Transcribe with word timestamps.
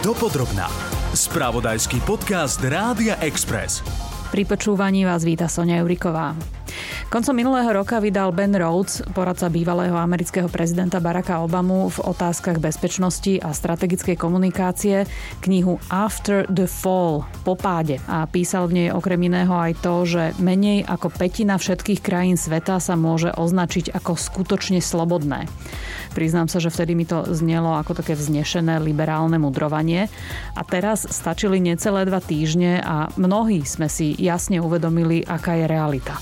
Dopodrobná. 0.00 0.72
Spravodajský 1.12 2.00
podcast 2.08 2.56
Rádia 2.64 3.20
Express. 3.20 3.84
Pri 4.32 4.48
počúvaní 4.48 5.04
vás 5.04 5.28
víta 5.28 5.44
Sonia 5.44 5.84
Euriková. 5.84 6.32
Koncom 7.10 7.34
minulého 7.34 7.66
roka 7.74 7.98
vydal 7.98 8.30
Ben 8.30 8.54
Rhodes, 8.54 9.02
poradca 9.10 9.50
bývalého 9.50 9.98
amerického 9.98 10.46
prezidenta 10.46 11.02
Baracka 11.02 11.42
Obamu 11.42 11.90
v 11.90 11.98
otázkach 12.06 12.62
bezpečnosti 12.62 13.42
a 13.42 13.50
strategickej 13.50 14.14
komunikácie 14.14 15.10
knihu 15.42 15.82
After 15.90 16.46
the 16.46 16.70
Fall, 16.70 17.26
po 17.42 17.58
páde. 17.58 17.98
A 18.06 18.30
písal 18.30 18.70
v 18.70 18.78
nej 18.78 18.88
okrem 18.94 19.18
iného 19.26 19.50
aj 19.50 19.82
to, 19.82 20.06
že 20.06 20.38
menej 20.38 20.86
ako 20.86 21.10
petina 21.10 21.58
všetkých 21.58 21.98
krajín 21.98 22.38
sveta 22.38 22.78
sa 22.78 22.94
môže 22.94 23.34
označiť 23.34 23.90
ako 23.90 24.14
skutočne 24.14 24.78
slobodné. 24.78 25.50
Priznám 26.14 26.46
sa, 26.46 26.62
že 26.62 26.70
vtedy 26.70 26.94
mi 26.94 27.06
to 27.10 27.26
znelo 27.34 27.74
ako 27.74 27.98
také 27.98 28.14
vznešené 28.14 28.78
liberálne 28.82 29.38
mudrovanie. 29.38 30.06
A 30.54 30.62
teraz 30.62 31.10
stačili 31.10 31.58
necelé 31.58 32.06
dva 32.06 32.22
týždne 32.22 32.78
a 32.82 33.10
mnohí 33.18 33.66
sme 33.66 33.90
si 33.90 34.14
jasne 34.14 34.62
uvedomili, 34.62 35.26
aká 35.26 35.58
je 35.58 35.66
realita. 35.66 36.18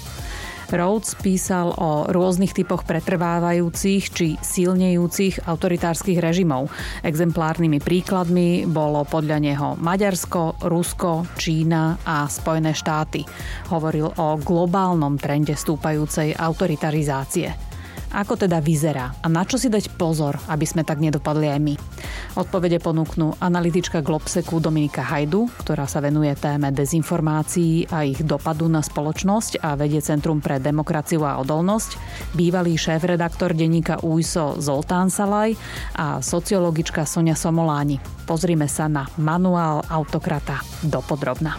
Rhodes 0.68 1.16
písal 1.18 1.72
o 1.76 2.08
rôznych 2.08 2.56
typoch 2.56 2.84
pretrvávajúcich 2.84 4.02
či 4.12 4.28
silnejúcich 4.40 5.44
autoritárskych 5.44 6.20
režimov. 6.20 6.72
Exemplárnymi 7.04 7.80
príkladmi 7.80 8.64
bolo 8.68 9.04
podľa 9.04 9.38
neho 9.40 9.68
Maďarsko, 9.76 10.64
Rusko, 10.64 11.28
Čína 11.36 12.00
a 12.04 12.24
Spojené 12.28 12.72
štáty. 12.72 13.24
Hovoril 13.68 14.08
o 14.08 14.36
globálnom 14.40 15.20
trende 15.20 15.52
stúpajúcej 15.52 16.32
autoritarizácie. 16.36 17.67
Ako 18.08 18.40
teda 18.40 18.58
vyzerá 18.64 19.12
a 19.20 19.26
na 19.28 19.44
čo 19.44 19.60
si 19.60 19.68
dať 19.68 19.94
pozor, 20.00 20.40
aby 20.48 20.64
sme 20.64 20.82
tak 20.82 20.96
nedopadli 20.98 21.52
aj 21.52 21.60
my? 21.60 21.74
Odpovede 22.40 22.80
ponúknú 22.80 23.36
analytička 23.36 24.00
Globseku 24.00 24.62
Dominika 24.62 25.04
Hajdu, 25.04 25.50
ktorá 25.60 25.84
sa 25.84 26.00
venuje 26.00 26.32
téme 26.38 26.72
dezinformácií 26.72 27.90
a 27.92 28.08
ich 28.08 28.24
dopadu 28.24 28.70
na 28.70 28.80
spoločnosť 28.80 29.60
a 29.60 29.76
vedie 29.76 30.00
Centrum 30.00 30.40
pre 30.40 30.56
demokraciu 30.56 31.26
a 31.28 31.36
odolnosť, 31.42 32.00
bývalý 32.32 32.80
šéf-redaktor 32.80 33.52
denníka 33.52 34.00
UISO 34.00 34.56
Zoltán 34.56 35.12
Salaj 35.12 35.58
a 35.98 36.24
sociologička 36.24 37.04
Sonia 37.04 37.36
Somoláni. 37.36 38.00
Pozrime 38.24 38.68
sa 38.70 38.88
na 38.88 39.04
manuál 39.20 39.84
autokrata 39.88 40.64
dopodrobna. 40.80 41.56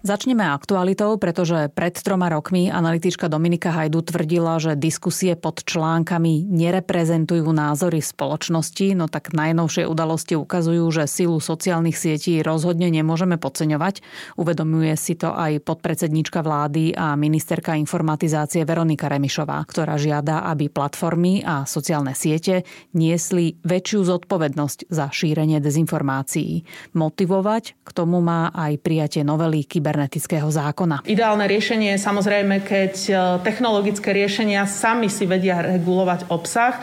Začneme 0.00 0.48
aktualitou, 0.48 1.20
pretože 1.20 1.68
pred 1.76 1.92
troma 1.92 2.32
rokmi 2.32 2.72
analytička 2.72 3.28
Dominika 3.28 3.68
Hajdu 3.68 4.00
tvrdila, 4.00 4.56
že 4.56 4.72
diskusie 4.72 5.36
pod 5.36 5.60
článkami 5.60 6.48
nereprezentujú 6.48 7.44
názory 7.52 8.00
spoločnosti, 8.00 8.96
no 8.96 9.12
tak 9.12 9.36
najnovšie 9.36 9.84
udalosti 9.84 10.40
ukazujú, 10.40 10.88
že 10.88 11.04
silu 11.04 11.36
sociálnych 11.36 12.00
sietí 12.00 12.40
rozhodne 12.40 12.88
nemôžeme 12.88 13.36
podceňovať. 13.36 14.00
Uvedomuje 14.40 14.96
si 14.96 15.20
to 15.20 15.36
aj 15.36 15.60
podpredsednička 15.68 16.40
vlády 16.40 16.96
a 16.96 17.12
ministerka 17.12 17.76
informatizácie 17.76 18.64
Veronika 18.64 19.04
Remišová, 19.04 19.60
ktorá 19.68 20.00
žiada, 20.00 20.48
aby 20.48 20.72
platformy 20.72 21.44
a 21.44 21.68
sociálne 21.68 22.16
siete 22.16 22.64
niesli 22.96 23.60
väčšiu 23.68 24.08
zodpovednosť 24.08 24.88
za 24.88 25.12
šírenie 25.12 25.60
dezinformácií. 25.60 26.64
Motivovať 26.96 27.84
k 27.84 27.90
tomu 27.92 28.24
má 28.24 28.48
aj 28.56 28.80
prijatie 28.80 29.28
novely 29.28 29.68
kyber 29.68 29.89
kybernetického 29.90 30.46
zákona. 30.46 31.02
Ideálne 31.02 31.50
riešenie 31.50 31.98
je 31.98 32.00
samozrejme, 32.06 32.62
keď 32.62 32.94
e, 33.10 33.12
technologické 33.42 34.14
riešenia 34.14 34.62
sami 34.70 35.10
si 35.10 35.26
vedia 35.26 35.58
regulovať 35.58 36.30
obsah, 36.30 36.78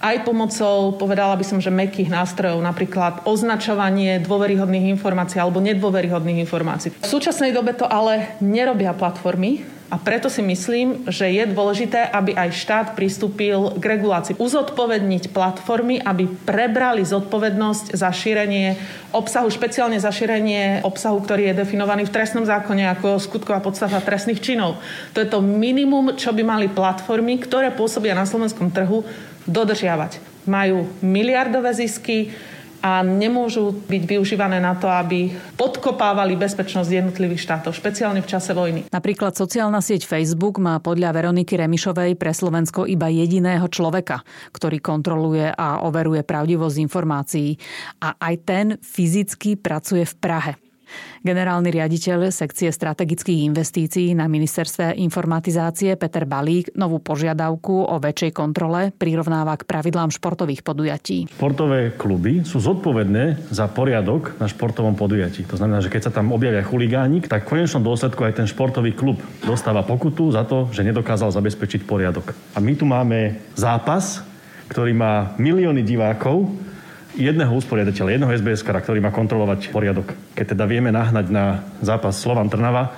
aj 0.00 0.24
pomocou, 0.24 0.96
povedala 0.96 1.36
by 1.36 1.44
som, 1.44 1.60
že 1.60 1.68
mekých 1.68 2.08
nástrojov, 2.08 2.64
napríklad 2.64 3.28
označovanie 3.28 4.16
dôveryhodných 4.24 4.96
informácií 4.96 5.36
alebo 5.36 5.60
nedôveryhodných 5.60 6.40
informácií. 6.42 6.96
V 6.96 7.06
súčasnej 7.06 7.52
dobe 7.52 7.76
to 7.76 7.84
ale 7.84 8.34
nerobia 8.40 8.96
platformy, 8.96 9.80
a 9.90 9.98
preto 9.98 10.30
si 10.30 10.38
myslím, 10.38 11.10
že 11.10 11.26
je 11.26 11.50
dôležité, 11.50 12.14
aby 12.14 12.30
aj 12.38 12.54
štát 12.54 12.86
pristúpil 12.94 13.74
k 13.74 13.84
regulácii. 13.98 14.38
Uzodpovedniť 14.38 15.34
platformy, 15.34 15.98
aby 15.98 16.30
prebrali 16.30 17.02
zodpovednosť 17.02 17.98
za 17.98 18.14
šírenie 18.14 18.78
obsahu, 19.10 19.50
špeciálne 19.50 19.98
za 19.98 20.14
šírenie 20.14 20.86
obsahu, 20.86 21.18
ktorý 21.18 21.50
je 21.50 21.58
definovaný 21.66 22.06
v 22.06 22.14
trestnom 22.14 22.46
zákone 22.46 22.86
ako 22.86 23.18
skutková 23.18 23.58
podstata 23.58 23.98
trestných 23.98 24.38
činov. 24.38 24.78
To 25.18 25.18
je 25.18 25.26
to 25.26 25.42
minimum, 25.42 26.14
čo 26.14 26.30
by 26.30 26.46
mali 26.46 26.70
platformy, 26.70 27.42
ktoré 27.42 27.74
pôsobia 27.74 28.14
na 28.14 28.22
slovenskom 28.22 28.70
trhu, 28.70 29.02
dodržiavať. 29.48 30.20
Majú 30.48 30.88
miliardové 31.04 31.72
zisky, 31.76 32.32
a 32.80 33.04
nemôžu 33.04 33.76
byť 33.76 34.02
využívané 34.08 34.56
na 34.56 34.72
to, 34.72 34.88
aby 34.88 35.36
podkopávali 35.60 36.32
bezpečnosť 36.40 36.88
jednotlivých 36.88 37.44
štátov, 37.44 37.76
špeciálne 37.76 38.24
v 38.24 38.28
čase 38.28 38.56
vojny. 38.56 38.88
Napríklad 38.88 39.36
sociálna 39.36 39.84
sieť 39.84 40.08
Facebook 40.08 40.56
má 40.56 40.80
podľa 40.80 41.12
Veroniky 41.12 41.60
Remišovej 41.60 42.16
pre 42.16 42.32
Slovensko 42.32 42.88
iba 42.88 43.12
jediného 43.12 43.68
človeka, 43.68 44.24
ktorý 44.56 44.80
kontroluje 44.80 45.52
a 45.52 45.84
overuje 45.84 46.24
pravdivosť 46.24 46.76
informácií. 46.80 47.52
A 48.00 48.16
aj 48.16 48.34
ten 48.48 48.66
fyzicky 48.80 49.60
pracuje 49.60 50.08
v 50.08 50.14
Prahe. 50.16 50.69
Generálny 51.20 51.68
riaditeľ 51.68 52.32
sekcie 52.32 52.72
strategických 52.72 53.44
investícií 53.52 54.16
na 54.16 54.24
ministerstve 54.24 54.96
informatizácie 55.04 55.92
Peter 56.00 56.24
Balík 56.24 56.72
novú 56.72 56.96
požiadavku 56.96 57.92
o 57.92 58.00
väčšej 58.00 58.32
kontrole 58.32 58.88
prirovnáva 58.88 59.60
k 59.60 59.68
pravidlám 59.68 60.08
športových 60.16 60.64
podujatí. 60.64 61.28
Športové 61.28 61.92
kluby 61.92 62.40
sú 62.48 62.64
zodpovedné 62.64 63.52
za 63.52 63.68
poriadok 63.68 64.32
na 64.40 64.48
športovom 64.48 64.96
podujatí. 64.96 65.44
To 65.52 65.60
znamená, 65.60 65.84
že 65.84 65.92
keď 65.92 66.08
sa 66.08 66.16
tam 66.16 66.32
objavia 66.32 66.64
chuligánik, 66.64 67.28
tak 67.28 67.44
v 67.44 67.52
konečnom 67.52 67.84
dôsledku 67.84 68.24
aj 68.24 68.40
ten 68.40 68.48
športový 68.48 68.96
klub 68.96 69.20
dostáva 69.44 69.84
pokutu 69.84 70.32
za 70.32 70.48
to, 70.48 70.72
že 70.72 70.88
nedokázal 70.88 71.36
zabezpečiť 71.36 71.84
poriadok. 71.84 72.32
A 72.56 72.64
my 72.64 72.72
tu 72.72 72.88
máme 72.88 73.36
zápas, 73.60 74.24
ktorý 74.72 74.96
má 74.96 75.36
milióny 75.36 75.84
divákov, 75.84 76.48
jedného 77.14 77.52
usporiadateľa, 77.54 78.14
jedného 78.14 78.34
SBS, 78.34 78.62
ktorý 78.66 78.98
má 79.02 79.10
kontrolovať 79.14 79.70
poriadok. 79.70 80.14
Keď 80.34 80.56
teda 80.56 80.64
vieme 80.66 80.90
nahnať 80.94 81.26
na 81.30 81.62
zápas 81.82 82.18
Slovan 82.18 82.48
Trnava 82.48 82.88
e, 82.88 82.90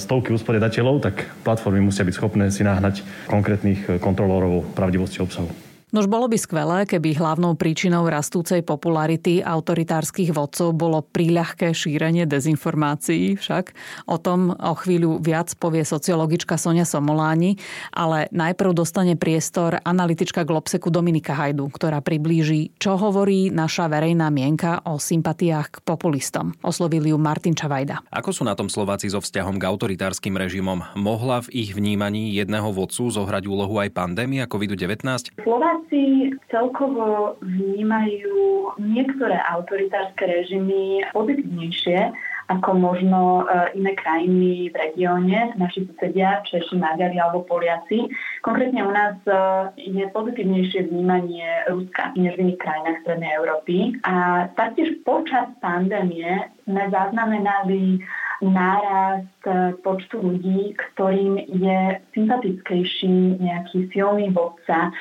stovky 0.00 0.34
usporiadateľov, 0.34 1.02
tak 1.02 1.28
platformy 1.42 1.82
musia 1.82 2.06
byť 2.06 2.14
schopné 2.14 2.50
si 2.50 2.66
nahnať 2.66 3.02
konkrétnych 3.30 4.00
kontrolórov 4.00 4.72
pravdivosti 4.72 5.20
obsahu. 5.22 5.67
Nož 5.88 6.04
bolo 6.04 6.28
by 6.28 6.36
skvelé, 6.36 6.84
keby 6.84 7.16
hlavnou 7.16 7.56
príčinou 7.56 8.04
rastúcej 8.04 8.60
popularity 8.60 9.40
autoritárskych 9.40 10.36
vodcov 10.36 10.76
bolo 10.76 11.00
príľahké 11.00 11.72
šírenie 11.72 12.28
dezinformácií 12.28 13.40
však. 13.40 13.72
O 14.04 14.20
tom 14.20 14.52
o 14.52 14.74
chvíľu 14.76 15.16
viac 15.16 15.56
povie 15.56 15.88
sociologička 15.88 16.60
Sonia 16.60 16.84
Somoláni, 16.84 17.56
ale 17.96 18.28
najprv 18.36 18.76
dostane 18.76 19.16
priestor 19.16 19.80
analytička 19.80 20.44
Globseku 20.44 20.92
Dominika 20.92 21.32
Hajdu, 21.32 21.64
ktorá 21.72 22.04
priblíži, 22.04 22.68
čo 22.76 23.00
hovorí 23.00 23.48
naša 23.48 23.88
verejná 23.88 24.28
mienka 24.28 24.84
o 24.84 25.00
sympatiách 25.00 25.80
k 25.80 25.82
populistom. 25.88 26.52
Oslovil 26.60 27.08
ju 27.08 27.16
Martin 27.16 27.56
Čavajda. 27.56 28.04
Ako 28.12 28.36
sú 28.36 28.44
na 28.44 28.52
tom 28.52 28.68
Slováci 28.68 29.08
so 29.08 29.24
vzťahom 29.24 29.56
k 29.56 29.64
autoritárskym 29.64 30.36
režimom? 30.36 30.84
Mohla 31.00 31.48
v 31.48 31.64
ich 31.64 31.72
vnímaní 31.72 32.36
jedného 32.36 32.76
vodcu 32.76 33.08
zohrať 33.08 33.48
úlohu 33.48 33.80
aj 33.80 33.96
pandémia 33.96 34.44
COVID-19? 34.44 35.32
Slová 35.40 35.77
Slováci 35.78 36.34
celkovo 36.50 37.38
vnímajú 37.38 38.74
niektoré 38.82 39.38
autoritárske 39.46 40.26
režimy 40.26 41.06
pozitívnejšie 41.14 42.10
ako 42.50 42.70
možno 42.74 43.46
e, 43.46 43.78
iné 43.78 43.94
krajiny 43.94 44.72
v 44.72 44.74
regióne, 44.74 45.54
naši 45.54 45.86
susedia, 45.86 46.42
Češi, 46.50 46.80
Maďari 46.82 47.20
alebo 47.22 47.46
Poliaci. 47.46 48.10
Konkrétne 48.42 48.82
u 48.82 48.90
nás 48.90 49.22
e, 49.22 49.38
je 49.78 50.02
pozitívnejšie 50.10 50.90
vnímanie 50.90 51.46
Ruska 51.70 52.10
než 52.18 52.34
v 52.34 52.42
iných 52.48 52.58
krajinách 52.58 52.98
Strednej 53.06 53.30
Európy. 53.38 53.76
A 54.02 54.48
taktiež 54.58 54.98
počas 55.06 55.46
pandémie 55.62 56.50
sme 56.66 56.90
zaznamenali 56.90 58.02
nárast 58.42 59.42
e, 59.46 59.74
počtu 59.84 60.16
ľudí, 60.18 60.72
ktorým 60.74 61.38
je 61.52 61.80
sympatickejší 62.16 63.44
nejaký 63.44 63.92
silný 63.92 64.32
vodca 64.32 64.94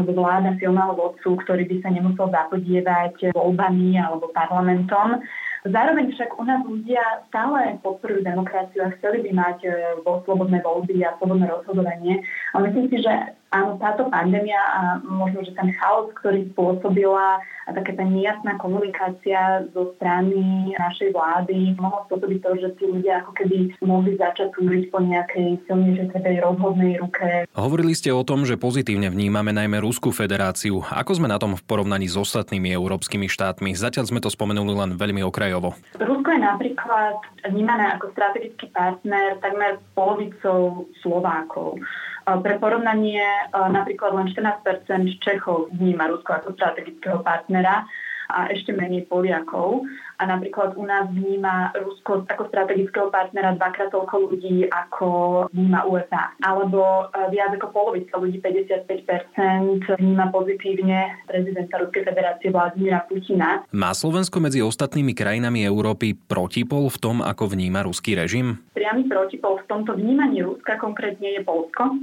vláda 0.00 0.56
silného 0.56 0.96
vodcu, 0.96 1.36
ktorý 1.44 1.68
by 1.68 1.76
sa 1.84 1.90
nemusel 1.92 2.32
zapodievať 2.32 3.36
voľbami 3.36 4.00
alebo 4.00 4.32
parlamentom. 4.32 5.20
Zároveň 5.62 6.10
však 6.10 6.40
u 6.40 6.44
nás 6.48 6.60
ľudia 6.66 7.02
stále 7.30 7.78
podporujú 7.86 8.26
demokraciu 8.26 8.82
a 8.82 8.94
chceli 8.98 9.22
by 9.22 9.30
mať 9.30 9.58
e, 9.62 9.70
slobodné 10.26 10.58
voľby 10.58 11.06
a 11.06 11.14
slobodné 11.22 11.46
rozhodovanie. 11.46 12.18
A 12.50 12.64
myslím 12.66 12.90
si, 12.90 12.98
že 12.98 13.38
áno, 13.52 13.76
táto 13.78 14.08
pandémia 14.08 14.58
a 14.58 14.80
možno, 15.04 15.44
že 15.44 15.52
ten 15.52 15.70
chaos, 15.76 16.10
ktorý 16.18 16.48
spôsobila 16.56 17.38
a 17.38 17.70
taká 17.70 17.94
tá 17.94 18.02
nejasná 18.02 18.58
komunikácia 18.58 19.62
zo 19.70 19.94
strany 19.96 20.72
našej 20.74 21.14
vlády 21.14 21.78
mohla 21.78 22.02
spôsobiť 22.10 22.38
to, 22.42 22.50
že 22.58 22.68
tí 22.80 22.84
ľudia 22.90 23.22
ako 23.22 23.32
keby 23.38 23.56
mohli 23.84 24.18
začať 24.18 24.50
túžiť 24.58 24.90
po 24.90 24.98
nejakej 24.98 25.62
silnejšej 25.70 26.10
tej 26.10 26.36
rozhodnej 26.42 26.98
ruke. 26.98 27.46
Hovorili 27.54 27.94
ste 27.94 28.10
o 28.10 28.26
tom, 28.26 28.42
že 28.42 28.58
pozitívne 28.58 29.12
vnímame 29.12 29.54
najmä 29.54 29.78
Ruskú 29.78 30.10
federáciu. 30.10 30.82
Ako 30.82 31.22
sme 31.22 31.30
na 31.30 31.38
tom 31.38 31.54
v 31.54 31.62
porovnaní 31.62 32.10
s 32.10 32.18
ostatnými 32.18 32.74
európskymi 32.74 33.30
štátmi? 33.30 33.78
Zatiaľ 33.78 34.10
sme 34.10 34.18
to 34.18 34.32
spomenuli 34.32 34.74
len 34.74 34.90
veľmi 34.98 35.22
okrajovo. 35.22 35.78
Rusko 36.00 36.28
je 36.34 36.40
napríklad 36.42 37.14
vnímané 37.46 37.94
ako 37.94 38.10
strategický 38.16 38.74
partner 38.74 39.38
takmer 39.38 39.78
polovicou 39.94 40.90
Slovákov. 41.02 41.78
Pre 42.22 42.54
porovnanie 42.58 43.22
napríklad 43.52 44.14
len 44.14 44.26
14% 44.30 45.22
Čechov 45.22 45.74
vníma 45.74 46.08
Rusko 46.10 46.38
ako 46.38 46.54
strategického 46.54 47.20
partnera 47.20 47.86
a 48.32 48.48
ešte 48.48 48.72
menej 48.72 49.04
Poliakov. 49.06 49.84
A 50.16 50.22
napríklad 50.24 50.78
u 50.78 50.86
nás 50.86 51.10
vníma 51.10 51.74
Rusko 51.74 52.24
ako 52.24 52.46
strategického 52.48 53.10
partnera 53.10 53.58
dvakrát 53.58 53.90
toľko 53.90 54.30
ľudí, 54.30 54.70
ako 54.70 55.08
vníma 55.50 55.82
USA. 55.90 56.30
Alebo 56.46 57.10
e, 57.10 57.26
viac 57.34 57.58
ako 57.58 57.74
polovica 57.74 58.14
ľudí, 58.22 58.38
55% 58.38 59.98
vníma 59.98 60.30
pozitívne 60.30 61.26
prezidenta 61.26 61.82
Ruskej 61.82 62.06
federácie 62.06 62.54
Vladimíra 62.54 63.02
Putina. 63.10 63.66
Má 63.74 63.90
Slovensko 63.90 64.38
medzi 64.38 64.62
ostatnými 64.62 65.10
krajinami 65.10 65.66
Európy 65.66 66.14
protipol 66.14 66.86
v 66.86 66.98
tom, 67.02 67.16
ako 67.18 67.50
vníma 67.50 67.82
ruský 67.82 68.14
režim? 68.14 68.62
Priamy 68.82 69.06
protipol 69.06 69.62
v 69.62 69.68
tomto 69.70 69.94
vnímaní 69.94 70.42
Ruska 70.42 70.74
konkrétne 70.74 71.38
je 71.38 71.46
Polsko 71.46 72.02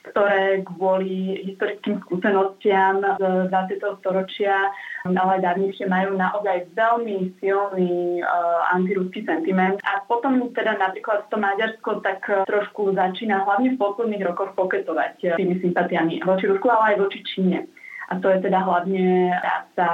ktoré 0.00 0.64
kvôli 0.64 1.44
historickým 1.44 2.00
skúsenostiam 2.00 3.04
z 3.20 3.52
20. 3.52 4.00
storočia, 4.00 4.72
ale 5.04 5.44
dávnejšie 5.44 5.84
majú 5.92 6.16
naozaj 6.16 6.72
veľmi 6.72 7.36
silný 7.36 8.24
uh, 8.24 8.64
antiruský 8.72 9.28
sentiment. 9.28 9.76
A 9.84 10.00
potom 10.08 10.40
teda 10.56 10.80
napríklad 10.80 11.28
to 11.28 11.36
Maďarsko 11.36 12.00
tak 12.00 12.24
trošku 12.48 12.96
začína 12.96 13.44
hlavne 13.44 13.76
v 13.76 13.80
posledných 13.80 14.24
rokoch 14.24 14.56
poketovať 14.56 15.36
tými 15.36 15.60
sympatiami 15.60 16.24
voči 16.24 16.48
Rusku, 16.48 16.64
ale 16.72 16.96
aj 16.96 17.00
voči 17.04 17.20
Číne 17.20 17.68
a 18.10 18.18
to 18.18 18.26
je 18.26 18.42
teda 18.42 18.58
hlavne 18.58 19.30
práca 19.38 19.86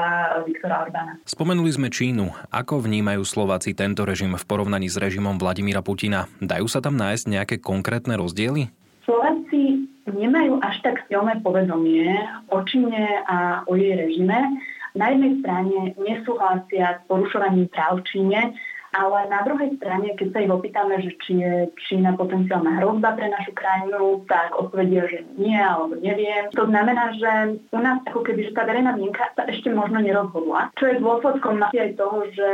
Viktora 0.49 0.89
Orbána. 0.89 1.21
Spomenuli 1.29 1.69
sme 1.69 1.93
Čínu. 1.93 2.33
Ako 2.49 2.81
vnímajú 2.81 3.29
Slováci 3.29 3.77
tento 3.77 4.09
režim 4.09 4.33
v 4.33 4.45
porovnaní 4.49 4.89
s 4.89 4.97
režimom 4.97 5.37
Vladimíra 5.37 5.85
Putina? 5.85 6.25
Dajú 6.41 6.65
sa 6.65 6.81
tam 6.81 6.97
nájsť 6.97 7.25
nejaké 7.29 7.57
konkrétne 7.61 8.17
rozdiely? 8.17 8.73
Slováci 9.05 9.85
nemajú 10.09 10.59
až 10.65 10.81
tak 10.81 11.05
silné 11.13 11.39
povedomie 11.45 12.09
o 12.49 12.65
Číne 12.65 13.21
a 13.29 13.63
o 13.69 13.77
jej 13.77 13.93
režime. 13.93 14.59
Na 14.97 15.13
jednej 15.13 15.45
strane 15.45 15.93
nesúhlasia 16.01 16.97
s 16.97 17.01
porušovaním 17.05 17.69
práv 17.69 18.01
v 18.01 18.07
Číne, 18.09 18.41
ale 18.97 19.29
na 19.29 19.45
druhej 19.45 19.77
strane, 19.77 20.17
keď 20.17 20.29
sa 20.33 20.39
ich 20.41 20.53
opýtame, 20.53 20.95
že 21.05 21.13
či 21.21 21.33
je 21.45 21.53
Čína 21.89 22.17
potenciálna 22.17 22.81
hrozba 22.81 23.13
pre 23.13 23.29
našu 23.29 23.53
krajinu, 23.53 24.25
tak 24.25 24.57
odpovedia, 24.57 25.05
že 25.07 25.29
nie 25.37 25.61
alebo 25.61 26.01
neviem. 26.01 26.49
To 26.57 26.65
znamená, 26.65 27.13
že 27.21 27.61
u 27.61 27.81
nás 27.81 28.01
ako 28.09 28.25
keby, 28.25 28.49
že 28.49 28.57
tá 28.57 28.65
verejná 28.65 28.97
mienka 28.97 29.29
sa 29.37 29.45
ešte 29.45 29.69
možno 29.69 30.01
nerozhodla, 30.01 30.73
čo 30.81 30.89
je 30.89 31.03
dôsledkom 31.05 31.61
aj 31.69 31.93
toho, 32.01 32.19
že 32.33 32.49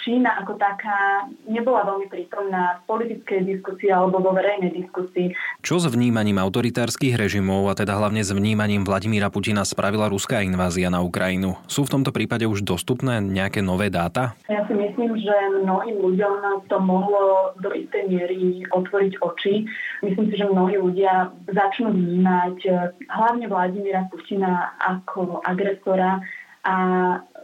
Čína 0.00 0.40
ako 0.40 0.56
taká 0.56 1.28
nebola 1.44 1.84
veľmi 1.84 2.08
prítomná 2.08 2.80
v 2.82 2.88
politickej 2.88 3.40
diskusii 3.44 3.92
alebo 3.92 4.22
vo 4.22 4.32
verejnej 4.32 4.72
diskusii. 4.72 5.36
Čo 5.60 5.82
s 5.82 5.86
vnímaním 5.90 6.40
autoritárskych 6.40 7.18
režimov 7.18 7.68
a 7.68 7.76
teda 7.76 7.98
hlavne 7.98 8.24
s 8.24 8.32
vnímaním 8.32 8.86
Vladimíra 8.86 9.28
Putina 9.28 9.66
spravila 9.66 10.08
ruská 10.08 10.40
invázia 10.40 10.88
na 10.88 11.04
Ukrajinu? 11.04 11.58
Sú 11.68 11.84
v 11.84 11.92
tomto 11.98 12.14
prípade 12.14 12.48
už 12.48 12.64
dostupné 12.64 13.20
nejaké 13.20 13.60
nové 13.60 13.92
dáta? 13.92 14.38
Ja 14.48 14.64
si 14.64 14.74
myslím, 14.74 15.18
že 15.20 15.34
mnoho 15.62 15.81
mnohým 15.82 15.98
ľuďom 15.98 16.70
to 16.70 16.78
mohlo 16.78 17.50
do 17.58 17.74
istej 17.74 18.06
miery 18.06 18.62
otvoriť 18.70 19.18
oči. 19.18 19.66
Myslím 20.06 20.30
si, 20.30 20.38
že 20.38 20.46
mnohí 20.46 20.78
ľudia 20.78 21.34
začnú 21.50 21.90
vnímať 21.90 22.56
eh, 22.70 22.94
hlavne 23.10 23.50
Vladimíra 23.50 24.06
Putina 24.06 24.78
ako 24.78 25.42
agresora 25.42 26.22
a 26.62 26.74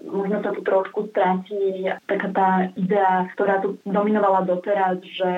možno 0.07 0.39
sa 0.47 0.55
tu 0.55 0.63
trošku 0.63 1.11
stratí 1.11 1.91
taká 2.07 2.29
tá 2.31 2.49
idea, 2.79 3.27
ktorá 3.35 3.59
tu 3.59 3.83
dominovala 3.83 4.47
doteraz, 4.47 5.03
že 5.03 5.33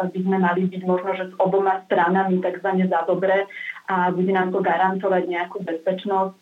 by 0.00 0.18
sme 0.24 0.40
mali 0.40 0.64
byť 0.72 0.82
možno, 0.88 1.12
že 1.20 1.28
s 1.28 1.34
oboma 1.36 1.84
stranami 1.84 2.40
takzvané 2.40 2.88
za 2.88 3.04
dobre 3.04 3.44
a 3.92 4.08
bude 4.10 4.32
nám 4.32 4.56
to 4.56 4.64
garantovať 4.64 5.28
nejakú 5.28 5.60
bezpečnosť. 5.68 6.40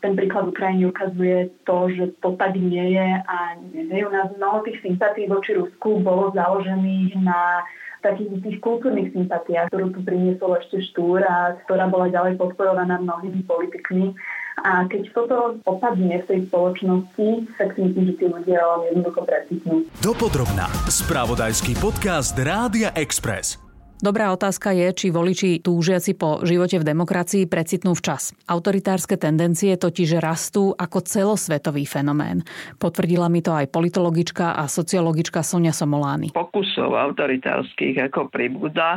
Ten 0.00 0.12
príklad 0.14 0.54
Ukrajiny 0.54 0.86
ukazuje 0.86 1.50
to, 1.66 1.90
že 1.90 2.14
to 2.22 2.38
tak 2.38 2.54
nie 2.54 2.94
je 2.94 3.08
a 3.26 3.36
nie, 3.74 4.06
u 4.06 4.10
nás 4.14 4.30
mnoho 4.38 4.62
tých 4.62 4.78
sympatí 4.78 5.26
voči 5.26 5.58
Rusku 5.58 5.98
bolo 5.98 6.30
založených 6.30 7.18
na 7.26 7.66
takých 8.00 8.40
tých 8.40 8.58
kultúrnych 8.64 9.12
sympatiách, 9.12 9.68
ktorú 9.68 9.92
tu 9.92 10.00
priniesol 10.06 10.56
ešte 10.56 10.80
Štúr 10.94 11.20
a 11.20 11.58
ktorá 11.68 11.84
bola 11.90 12.08
ďalej 12.08 12.40
podporovaná 12.40 12.96
mnohými 12.96 13.44
politikmi. 13.44 14.16
A 14.60 14.84
keď 14.90 15.02
toto 15.14 15.56
opadne 15.64 16.20
v 16.20 16.28
tej 16.28 16.40
spoločnosti, 16.50 17.28
tak 17.56 17.72
si 17.78 17.80
myslím, 17.86 18.04
že 18.10 18.14
tí 18.18 18.26
ľudia 18.28 18.60
jednoducho 18.90 19.20
precitnú. 19.24 19.74
Dopodrobná. 20.04 20.68
Spravodajský 20.90 21.78
podcast 21.80 22.36
Rádia 22.36 22.92
Express. 22.98 23.70
Dobrá 24.00 24.32
otázka 24.32 24.72
je, 24.72 24.96
či 24.96 25.06
voliči 25.12 25.60
túžiaci 25.60 26.16
po 26.16 26.40
živote 26.40 26.80
v 26.80 26.88
demokracii 26.88 27.44
precitnú 27.44 27.92
včas. 27.92 28.32
Autoritárske 28.48 29.20
tendencie 29.20 29.76
totiž 29.76 30.16
rastú 30.24 30.72
ako 30.72 31.04
celosvetový 31.04 31.84
fenomén. 31.84 32.40
Potvrdila 32.80 33.28
mi 33.28 33.44
to 33.44 33.52
aj 33.52 33.68
politologička 33.68 34.56
a 34.56 34.64
sociologička 34.72 35.44
Sonia 35.44 35.76
Somolány. 35.76 36.32
Pokusov 36.32 36.96
autoritárskych 36.96 38.00
ako 38.08 38.32
pribúda 38.32 38.96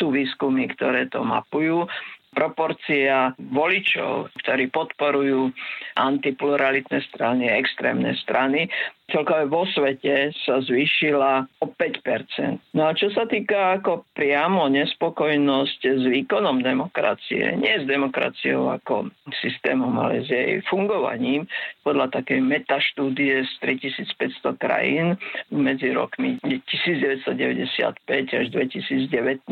sú 0.00 0.16
výskumy, 0.16 0.64
ktoré 0.72 1.12
to 1.12 1.20
mapujú 1.20 1.84
proporcia 2.32 3.32
voličov, 3.38 4.32
ktorí 4.44 4.68
podporujú 4.68 5.50
antipluralitné 5.96 7.00
strany, 7.08 7.48
extrémne 7.48 8.12
strany, 8.20 8.68
celkové 9.08 9.48
vo 9.48 9.64
svete 9.64 10.30
sa 10.44 10.60
zvýšila 10.60 11.48
o 11.64 11.66
5%. 11.72 12.76
No 12.76 12.88
a 12.88 12.92
čo 12.92 13.08
sa 13.08 13.24
týka 13.24 13.80
ako 13.80 14.04
priamo 14.12 14.68
nespokojnosť 14.68 15.80
s 15.80 16.02
výkonom 16.04 16.60
demokracie, 16.60 17.56
nie 17.56 17.74
s 17.80 17.88
demokraciou 17.88 18.68
ako 18.68 19.08
systémom, 19.40 19.96
ale 19.96 20.22
s 20.24 20.28
jej 20.28 20.60
fungovaním, 20.68 21.48
podľa 21.80 22.20
takej 22.20 22.44
metaštúdie 22.44 23.48
z 23.48 23.52
3500 23.64 24.60
krajín 24.60 25.16
medzi 25.48 25.88
rokmi 25.96 26.36
1995 26.44 27.96
až 28.12 28.46
2019 28.52 29.48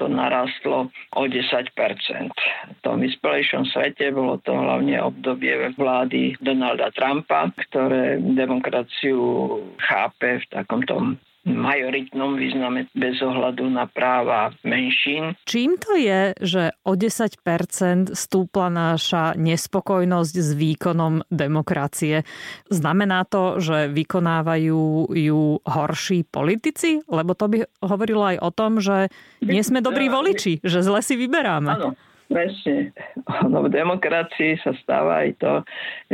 to 0.00 0.08
narastlo 0.08 0.88
o 1.12 1.22
10 1.28 1.44
V 1.76 2.78
tom 2.80 3.04
vyspelejšom 3.04 3.68
svete 3.68 4.08
bolo 4.16 4.40
to 4.40 4.56
hlavne 4.56 4.96
obdobie 4.96 5.76
vlády 5.76 6.40
Donalda 6.40 6.88
Trumpa, 6.96 7.52
ktoré 7.68 8.16
demokracia 8.16 8.79
demokraciu 8.80 9.60
chápe 9.76 10.40
v 10.40 10.46
takom 10.48 10.82
tom 10.88 11.04
majoritnom 11.40 12.36
význame 12.36 12.84
bez 12.92 13.16
ohľadu 13.24 13.64
na 13.72 13.88
práva 13.88 14.52
menšín. 14.60 15.32
Čím 15.48 15.80
to 15.80 15.96
je, 15.96 16.36
že 16.36 16.76
o 16.84 16.92
10% 16.92 18.12
stúpla 18.12 18.68
naša 18.68 19.32
nespokojnosť 19.40 20.34
s 20.36 20.50
výkonom 20.52 21.24
demokracie? 21.32 22.28
Znamená 22.68 23.24
to, 23.24 23.56
že 23.56 23.88
vykonávajú 23.88 25.16
ju 25.16 25.42
horší 25.64 26.28
politici? 26.28 27.00
Lebo 27.08 27.32
to 27.32 27.48
by 27.48 27.58
hovorilo 27.80 28.36
aj 28.36 28.38
o 28.44 28.50
tom, 28.52 28.76
že 28.76 29.08
nie 29.40 29.64
sme 29.64 29.80
dobrí 29.80 30.12
voliči, 30.12 30.60
že 30.60 30.84
zle 30.84 31.00
si 31.00 31.16
vyberáme. 31.16 31.72
Áno. 31.72 31.96
Presne. 32.30 32.94
No 33.50 33.66
v 33.66 33.74
demokracii 33.74 34.62
sa 34.62 34.70
stáva 34.78 35.26
aj 35.26 35.30
to, 35.42 35.52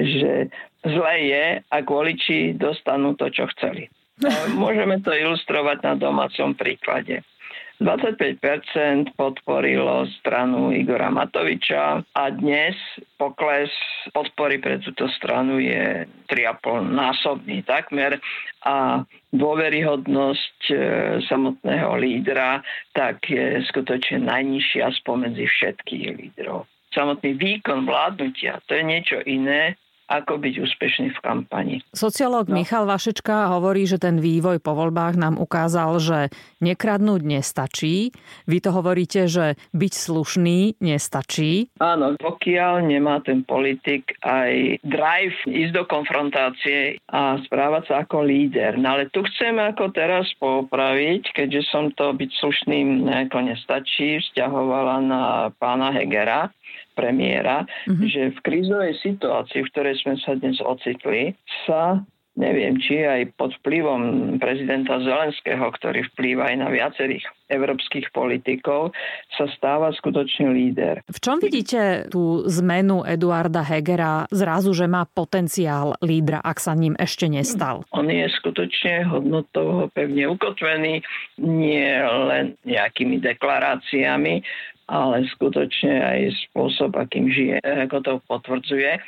že 0.00 0.48
zle 0.86 1.14
je, 1.26 1.44
ak 1.66 1.84
voliči 1.84 2.54
dostanú 2.54 3.18
to, 3.18 3.28
čo 3.30 3.50
chceli. 3.56 3.90
No, 4.16 4.32
môžeme 4.56 4.96
to 5.04 5.12
ilustrovať 5.12 5.84
na 5.84 5.92
domácom 6.00 6.56
príklade. 6.56 7.20
25% 7.76 9.12
podporilo 9.20 10.08
stranu 10.20 10.72
Igora 10.72 11.12
Matoviča 11.12 12.00
a 12.00 12.22
dnes 12.32 12.72
pokles 13.20 13.68
podpory 14.16 14.56
pre 14.56 14.80
túto 14.80 15.04
stranu 15.12 15.60
je 15.60 16.08
3,5 16.32 16.88
násobný 16.88 17.60
takmer 17.68 18.16
a 18.64 19.04
dôveryhodnosť 19.36 20.58
e, 20.72 20.76
samotného 21.28 21.92
lídra 22.00 22.64
tak 22.96 23.28
je 23.28 23.60
skutočne 23.68 24.24
najnižšia 24.24 24.96
spomedzi 25.04 25.44
všetkých 25.44 26.06
lídrov. 26.16 26.64
Samotný 26.96 27.36
výkon 27.36 27.84
vládnutia 27.84 28.64
to 28.64 28.72
je 28.72 28.84
niečo 28.88 29.20
iné 29.28 29.76
ako 30.06 30.38
byť 30.38 30.54
úspešný 30.62 31.08
v 31.14 31.18
kampani. 31.22 31.76
Sociológ 31.90 32.46
no. 32.46 32.58
Michal 32.58 32.86
Vašečka 32.86 33.50
hovorí, 33.50 33.86
že 33.90 33.98
ten 33.98 34.22
vývoj 34.22 34.62
po 34.62 34.78
voľbách 34.78 35.18
nám 35.18 35.34
ukázal, 35.36 35.98
že 35.98 36.18
nekradnúť 36.62 37.22
nestačí. 37.26 38.14
Vy 38.46 38.58
to 38.62 38.70
hovoríte, 38.70 39.26
že 39.26 39.58
byť 39.74 39.92
slušný 39.92 40.78
nestačí. 40.78 41.68
Áno, 41.82 42.14
pokiaľ 42.16 42.86
nemá 42.86 43.18
ten 43.26 43.42
politik 43.42 44.14
aj 44.22 44.80
drive 44.86 45.36
ísť 45.46 45.72
do 45.74 45.84
konfrontácie 45.86 47.02
a 47.10 47.38
správať 47.42 47.82
sa 47.90 47.94
ako 48.06 48.22
líder. 48.22 48.78
No 48.78 48.96
ale 48.96 49.10
tu 49.10 49.26
chcem 49.26 49.58
ako 49.58 49.90
teraz 49.90 50.30
popraviť, 50.38 51.34
keďže 51.34 51.62
som 51.68 51.90
to 51.92 52.14
byť 52.14 52.30
slušným 52.40 53.10
nejako 53.10 53.42
nestačí, 53.42 54.22
vzťahovala 54.22 54.96
na 55.02 55.22
pána 55.58 55.92
Hegera, 55.92 56.50
premiéra, 56.96 57.68
mm-hmm. 57.86 58.08
že 58.08 58.22
v 58.32 58.38
krízovej 58.40 58.96
situácii, 59.04 59.60
v 59.62 59.70
ktorej 59.70 60.00
sme 60.00 60.16
sa 60.24 60.32
dnes 60.34 60.56
ocitli, 60.64 61.36
sa 61.68 62.00
neviem, 62.36 62.76
či 62.76 63.00
aj 63.02 63.32
pod 63.40 63.56
vplyvom 63.64 64.36
prezidenta 64.36 65.00
Zelenského, 65.00 65.64
ktorý 65.72 66.04
vplýva 66.12 66.52
aj 66.52 66.56
na 66.60 66.68
viacerých 66.68 67.24
európskych 67.48 68.12
politikov, 68.12 68.92
sa 69.34 69.48
stáva 69.56 69.90
skutočný 69.96 70.52
líder. 70.52 71.00
V 71.08 71.18
čom 71.18 71.40
vidíte 71.40 72.12
tú 72.12 72.44
zmenu 72.60 73.02
Eduarda 73.08 73.64
Hegera 73.64 74.28
zrazu, 74.28 74.76
že 74.76 74.84
má 74.84 75.08
potenciál 75.08 75.96
lídra, 76.04 76.44
ak 76.44 76.60
sa 76.60 76.76
ním 76.76 76.92
ešte 77.00 77.26
nestal? 77.32 77.88
On 77.96 78.06
je 78.06 78.28
skutočne 78.28 79.08
hodnotovo 79.08 79.88
pevne 79.96 80.28
ukotvený, 80.28 81.00
nie 81.40 81.88
len 82.04 82.60
nejakými 82.68 83.16
deklaráciami, 83.22 84.44
ale 84.86 85.26
skutočne 85.34 85.94
aj 85.98 86.18
spôsob, 86.50 86.94
akým 86.94 87.30
žije, 87.30 87.58
ako 87.62 87.96
to 88.02 88.12
potvrdzuje. 88.30 89.02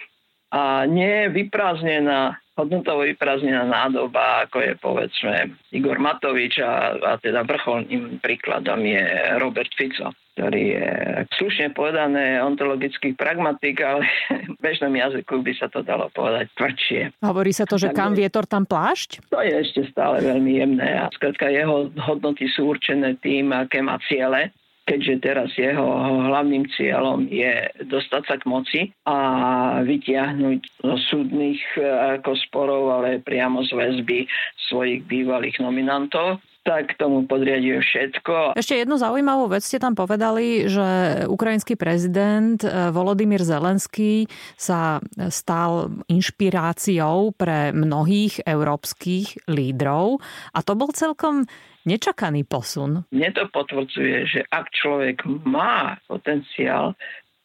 A 0.49 0.89
nie 0.89 1.07
je 1.07 1.27
vyprázdnená, 1.45 2.41
hodnotovo 2.57 3.05
vyprázdnená 3.05 3.69
nádoba, 3.69 4.49
ako 4.49 4.65
je 4.65 4.73
povedzme 4.81 5.35
Igor 5.77 6.01
Matovič 6.01 6.59
a, 6.65 6.97
a 6.97 7.13
teda 7.21 7.45
vrcholným 7.45 8.19
príkladom 8.25 8.81
je 8.81 9.05
Robert 9.37 9.71
Fico 9.77 10.11
ktorý 10.39 10.63
je 10.71 10.89
slušne 11.35 11.75
povedané 11.75 12.39
ontologický 12.39 13.19
pragmatik, 13.19 13.83
ale 13.83 14.07
v 14.55 14.59
bežnom 14.63 14.95
jazyku 14.95 15.43
by 15.43 15.53
sa 15.59 15.67
to 15.67 15.83
dalo 15.83 16.07
povedať 16.15 16.47
tvrdšie. 16.55 17.03
Hovorí 17.27 17.51
sa 17.51 17.67
to, 17.67 17.75
že 17.75 17.91
kam 17.91 18.15
vietor, 18.15 18.47
tam 18.47 18.63
plášť? 18.63 19.27
To 19.35 19.43
je 19.43 19.51
ešte 19.51 19.91
stále 19.91 20.23
veľmi 20.23 20.63
jemné 20.63 20.95
a 20.95 21.11
skrátka 21.11 21.51
jeho 21.51 21.91
hodnoty 22.07 22.47
sú 22.55 22.71
určené 22.71 23.19
tým, 23.19 23.51
aké 23.51 23.83
má 23.83 23.99
ciele 24.07 24.55
keďže 24.89 25.15
teraz 25.21 25.53
jeho 25.53 25.85
hlavným 26.33 26.65
cieľom 26.73 27.29
je 27.29 27.69
dostať 27.85 28.23
sa 28.25 28.37
k 28.41 28.45
moci 28.49 28.81
a 29.05 29.17
vytiahnuť 29.85 30.61
zo 30.81 30.97
súdnych 31.13 31.61
e, 31.77 31.85
ako 32.17 32.33
sporov, 32.49 32.83
ale 32.97 33.21
priamo 33.21 33.61
z 33.69 33.77
väzby 33.77 34.25
svojich 34.73 35.05
bývalých 35.05 35.61
nominantov 35.61 36.41
tak 36.69 37.01
tomu 37.01 37.25
podriaduje 37.25 37.81
všetko. 37.81 38.53
Ešte 38.53 38.85
jednu 38.85 39.01
zaujímavú 39.01 39.49
vec 39.49 39.65
ste 39.65 39.81
tam 39.81 39.97
povedali, 39.97 40.69
že 40.69 41.25
ukrajinský 41.25 41.81
prezident 41.81 42.61
e, 42.61 42.93
Volodymyr 42.93 43.41
Zelenský 43.41 44.29
sa 44.53 45.01
stal 45.33 46.05
inšpiráciou 46.13 47.33
pre 47.33 47.73
mnohých 47.73 48.45
európskych 48.45 49.49
lídrov 49.49 50.21
a 50.53 50.61
to 50.61 50.77
bol 50.77 50.93
celkom 50.93 51.49
nečakaný 51.89 52.45
posun. 52.45 53.09
Mne 53.09 53.31
to 53.33 53.49
potvrdzuje, 53.49 54.29
že 54.29 54.41
ak 54.53 54.69
človek 54.69 55.25
má 55.49 55.97
potenciál, 56.05 56.93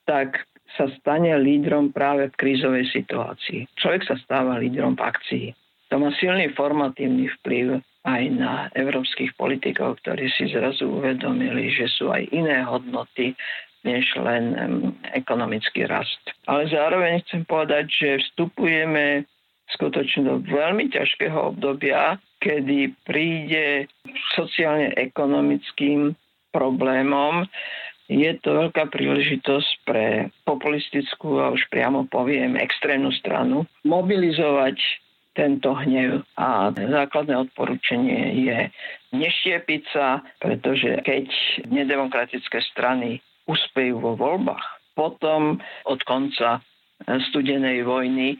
tak 0.04 0.44
sa 0.76 0.92
stane 1.00 1.32
lídrom 1.40 1.96
práve 1.96 2.28
v 2.28 2.36
krízovej 2.36 2.92
situácii. 2.92 3.72
Človek 3.80 4.04
sa 4.04 4.20
stáva 4.20 4.60
lídrom 4.60 5.00
v 5.00 5.06
akcii. 5.08 5.48
To 5.96 6.02
má 6.02 6.12
silný 6.20 6.52
formatívny 6.58 7.32
vplyv 7.40 7.80
aj 8.04 8.24
na 8.36 8.68
európskych 8.76 9.36
politikov, 9.40 10.04
ktorí 10.04 10.28
si 10.36 10.52
zrazu 10.52 10.92
uvedomili, 10.92 11.72
že 11.72 11.88
sú 11.88 12.12
aj 12.12 12.28
iné 12.36 12.64
hodnoty 12.68 13.32
než 13.84 14.16
len 14.16 14.56
ekonomický 15.12 15.88
rast. 15.88 16.20
Ale 16.48 16.72
zároveň 16.72 17.20
chcem 17.28 17.44
povedať, 17.44 17.86
že 17.92 18.24
vstupujeme 18.24 19.28
skutočne 19.76 20.28
do 20.28 20.36
veľmi 20.44 20.88
ťažkého 20.92 21.56
obdobia, 21.56 22.20
kedy 22.40 22.96
príde 23.08 23.88
sociálne-ekonomickým 24.36 26.16
problémom. 26.52 27.48
Je 28.12 28.36
to 28.44 28.68
veľká 28.68 28.92
príležitosť 28.92 29.72
pre 29.88 30.28
populistickú 30.44 31.40
a 31.40 31.56
už 31.56 31.68
priamo 31.72 32.08
poviem 32.12 32.60
extrémnu 32.60 33.16
stranu 33.16 33.64
mobilizovať 33.88 34.76
tento 35.34 35.74
hnev. 35.74 36.26
A 36.38 36.70
základné 36.74 37.50
odporúčanie 37.50 38.38
je 38.46 38.58
neštiepiť 39.14 39.82
sa, 39.94 40.22
pretože 40.42 41.02
keď 41.06 41.30
nedemokratické 41.70 42.62
strany 42.74 43.22
uspejú 43.50 44.00
vo 44.00 44.14
voľbách, 44.16 44.66
potom 44.94 45.60
od 45.90 46.00
konca 46.06 46.62
studenej 47.04 47.84
vojny 47.84 48.40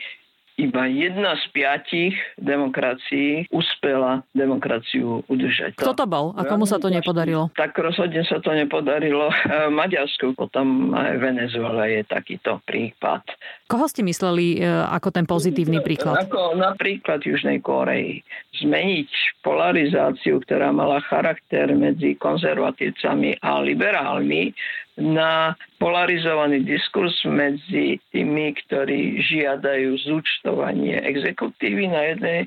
iba 0.58 0.86
jedna 0.86 1.34
z 1.40 1.44
piatich 1.50 2.16
demokracií 2.38 3.50
uspela 3.50 4.22
demokraciu 4.38 5.26
udržať. 5.26 5.78
Kto 5.82 5.98
to 5.98 6.06
bol 6.06 6.38
a 6.38 6.46
komu 6.46 6.70
sa 6.70 6.78
to 6.78 6.94
nepodarilo? 6.94 7.50
Tak 7.58 7.74
rozhodne 7.74 8.22
sa 8.26 8.38
to 8.38 8.54
nepodarilo 8.54 9.34
Maďarsku, 9.80 10.38
potom 10.38 10.94
aj 10.94 11.18
Venezuela 11.18 11.90
je 11.90 12.06
takýto 12.06 12.62
prípad. 12.70 13.26
Koho 13.66 13.90
ste 13.90 14.06
mysleli 14.06 14.62
e, 14.62 14.70
ako 14.70 15.10
ten 15.10 15.26
pozitívny 15.26 15.82
príklad? 15.82 16.30
Ako 16.30 16.54
napríklad 16.54 17.26
Južnej 17.26 17.58
Koreji. 17.66 18.22
Zmeniť 18.62 19.42
polarizáciu, 19.42 20.38
ktorá 20.46 20.70
mala 20.70 21.02
charakter 21.10 21.74
medzi 21.74 22.14
konzervatívcami 22.22 23.42
a 23.42 23.58
liberálmi, 23.66 24.54
na 24.98 25.58
polarizovaný 25.82 26.64
diskurs 26.64 27.14
medzi 27.26 28.00
tými, 28.14 28.56
ktorí 28.66 29.20
žiadajú 29.26 30.00
zúčtovanie 30.00 31.02
exekutívy 31.02 31.92
na 31.92 32.02
jednej 32.14 32.40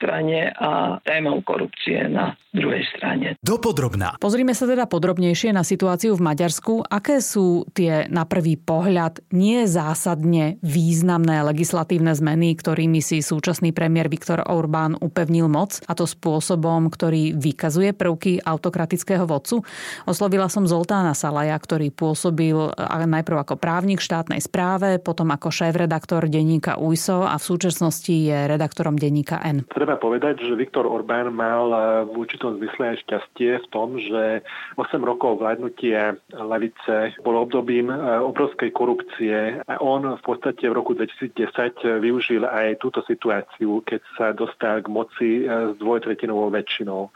strane 0.00 0.50
a 0.56 0.96
témou 1.04 1.44
korupcie 1.44 2.08
na 2.08 2.34
druhej 2.50 2.82
strane. 2.96 3.36
Dopodrobná. 3.44 4.18
Pozrime 4.18 4.56
sa 4.56 4.66
teda 4.66 4.88
podrobnejšie 4.88 5.54
na 5.54 5.62
situáciu 5.62 6.18
v 6.18 6.24
Maďarsku. 6.24 6.82
Aké 6.88 7.22
sú 7.22 7.68
tie 7.76 8.08
na 8.10 8.26
prvý 8.26 8.58
pohľad 8.58 9.22
nie 9.30 9.68
zásadne 9.68 10.58
významné 10.64 11.46
legislatívne 11.46 12.10
zmeny, 12.16 12.58
ktorými 12.58 12.98
si 12.98 13.22
súčasný 13.22 13.70
premiér 13.70 14.10
Viktor 14.10 14.42
Orbán 14.50 14.98
upevnil 14.98 15.46
moc 15.46 15.78
a 15.86 15.92
to 15.94 16.08
spôsobom, 16.08 16.90
ktorý 16.90 17.36
vykazuje 17.38 17.94
prvky 17.94 18.42
autokratického 18.42 19.28
vodcu? 19.28 19.62
Oslovila 20.08 20.50
som 20.50 20.66
Zoltána 20.66 21.14
Salaja, 21.14 21.54
ktorý 21.54 21.89
pôsobil 21.92 22.56
najprv 22.88 23.44
ako 23.44 23.54
právnik 23.60 24.00
štátnej 24.00 24.40
správe, 24.40 24.96
potom 25.02 25.28
ako 25.34 25.52
šéf-redaktor 25.52 26.30
denníka 26.30 26.80
UISO 26.80 27.26
a 27.26 27.36
v 27.36 27.44
súčasnosti 27.44 28.10
je 28.10 28.38
redaktorom 28.46 28.96
denníka 28.96 29.42
N. 29.42 29.66
Treba 29.68 30.00
povedať, 30.00 30.46
že 30.46 30.58
Viktor 30.58 30.86
Orbán 30.88 31.30
mal 31.34 31.66
eh, 31.70 31.80
v 32.08 32.14
určitom 32.24 32.56
zmysle 32.58 32.94
aj 32.94 32.96
šťastie 33.06 33.50
v 33.60 33.66
tom, 33.68 33.98
že 33.98 34.44
8 34.78 35.00
rokov 35.02 35.42
vládnutia 35.42 36.16
lavice 36.32 37.14
bolo 37.20 37.44
obdobím 37.44 37.90
eh, 37.90 37.98
obrovskej 38.20 38.70
korupcie 38.72 39.60
a 39.64 39.74
on 39.82 40.16
v 40.16 40.22
podstate 40.22 40.66
v 40.66 40.76
roku 40.76 40.96
2010 40.96 42.00
využil 42.00 42.46
aj 42.46 42.80
túto 42.80 43.04
situáciu, 43.04 43.82
keď 43.84 44.00
sa 44.16 44.26
dostal 44.32 44.80
k 44.80 44.88
moci 44.88 45.30
eh, 45.44 45.72
s 45.72 45.74
dvojtretinovou 45.78 46.48
väčšinou 46.54 47.10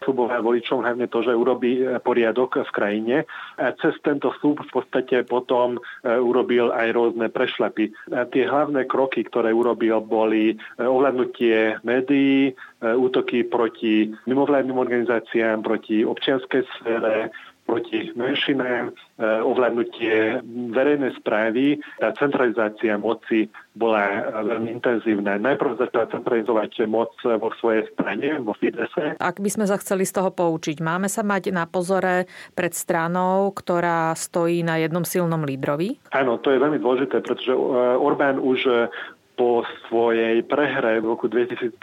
sluboval 0.00 0.40
voličom 0.40 0.80
hlavne 0.80 1.06
to, 1.12 1.20
že 1.20 1.36
urobí 1.36 1.84
e, 1.84 2.00
poriadok 2.00 2.64
v 2.64 2.72
krajine. 2.72 3.16
A 3.60 3.76
cez 3.76 3.92
tento 4.00 4.32
slub 4.40 4.64
v 4.64 4.70
podstate 4.72 5.26
potom 5.28 5.76
e, 5.76 5.80
urobil 6.16 6.72
aj 6.72 6.88
rôzne 6.96 7.28
prešlapy. 7.28 7.92
A 8.16 8.24
tie 8.24 8.48
hlavné 8.48 8.88
kroky, 8.88 9.28
ktoré 9.28 9.52
urobil, 9.52 10.00
boli 10.00 10.54
e, 10.54 10.56
ovládnutie 10.80 11.82
médií, 11.84 12.56
útoky 12.82 13.46
proti 13.46 14.10
mimovládnym 14.26 14.74
organizáciám, 14.74 15.62
proti 15.62 16.02
občianskej 16.02 16.66
sfére, 16.66 17.30
proti 17.72 18.12
menšinám, 18.12 18.92
e, 18.92 18.92
ovládnutie 19.40 20.44
verejnej 20.76 21.16
správy. 21.16 21.80
Tá 21.96 22.12
centralizácia 22.20 23.00
moci 23.00 23.48
bola 23.72 24.04
e, 24.04 24.20
veľmi 24.52 24.76
intenzívna. 24.76 25.40
Najprv 25.40 25.80
začala 25.80 26.12
centralizovať 26.12 26.84
moc 26.84 27.16
vo 27.24 27.48
svojej 27.56 27.88
strane, 27.96 28.44
vo 28.44 28.52
Fidese. 28.52 29.16
Ak 29.16 29.40
by 29.40 29.48
sme 29.48 29.64
sa 29.64 29.80
chceli 29.80 30.04
z 30.04 30.20
toho 30.20 30.28
poučiť, 30.28 30.84
máme 30.84 31.08
sa 31.08 31.24
mať 31.24 31.48
na 31.48 31.64
pozore 31.64 32.28
pred 32.52 32.76
stranou, 32.76 33.56
ktorá 33.56 34.12
stojí 34.12 34.60
na 34.60 34.76
jednom 34.76 35.08
silnom 35.08 35.48
lídrovi? 35.48 35.96
Áno, 36.12 36.36
to 36.44 36.52
je 36.52 36.60
veľmi 36.60 36.76
dôležité, 36.76 37.24
pretože 37.24 37.56
e, 37.56 37.60
Orbán 37.96 38.36
už 38.36 38.92
po 39.32 39.64
svojej 39.88 40.44
prehre 40.44 41.00
v 41.00 41.08
roku 41.08 41.24
2002 41.24 41.80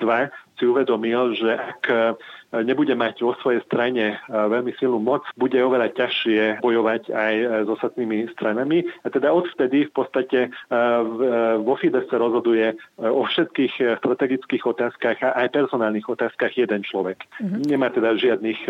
si 0.62 0.64
uvedomil, 0.70 1.34
že 1.34 1.58
ak 1.58 1.82
nebude 2.52 2.98
mať 2.98 3.22
vo 3.22 3.38
svojej 3.40 3.62
strane 3.70 4.18
veľmi 4.30 4.74
silnú 4.82 4.98
moc, 4.98 5.22
bude 5.38 5.58
oveľa 5.62 5.94
ťažšie 5.94 6.66
bojovať 6.66 7.14
aj 7.14 7.34
s 7.66 7.68
ostatnými 7.70 8.30
stranami. 8.34 8.86
A 9.06 9.14
teda 9.14 9.30
odvtedy 9.30 9.86
v 9.86 9.94
podstate 9.94 10.40
vo 11.62 11.74
Fidesz 11.78 12.10
rozhoduje 12.10 12.74
o 12.98 13.22
všetkých 13.26 14.02
strategických 14.02 14.64
otázkach 14.66 15.18
a 15.22 15.46
aj 15.46 15.54
personálnych 15.54 16.10
otázkach 16.10 16.56
jeden 16.58 16.82
človek. 16.82 17.26
Mm-hmm. 17.38 17.62
Nemá 17.70 17.94
teda 17.94 18.18
žiadnych 18.18 18.66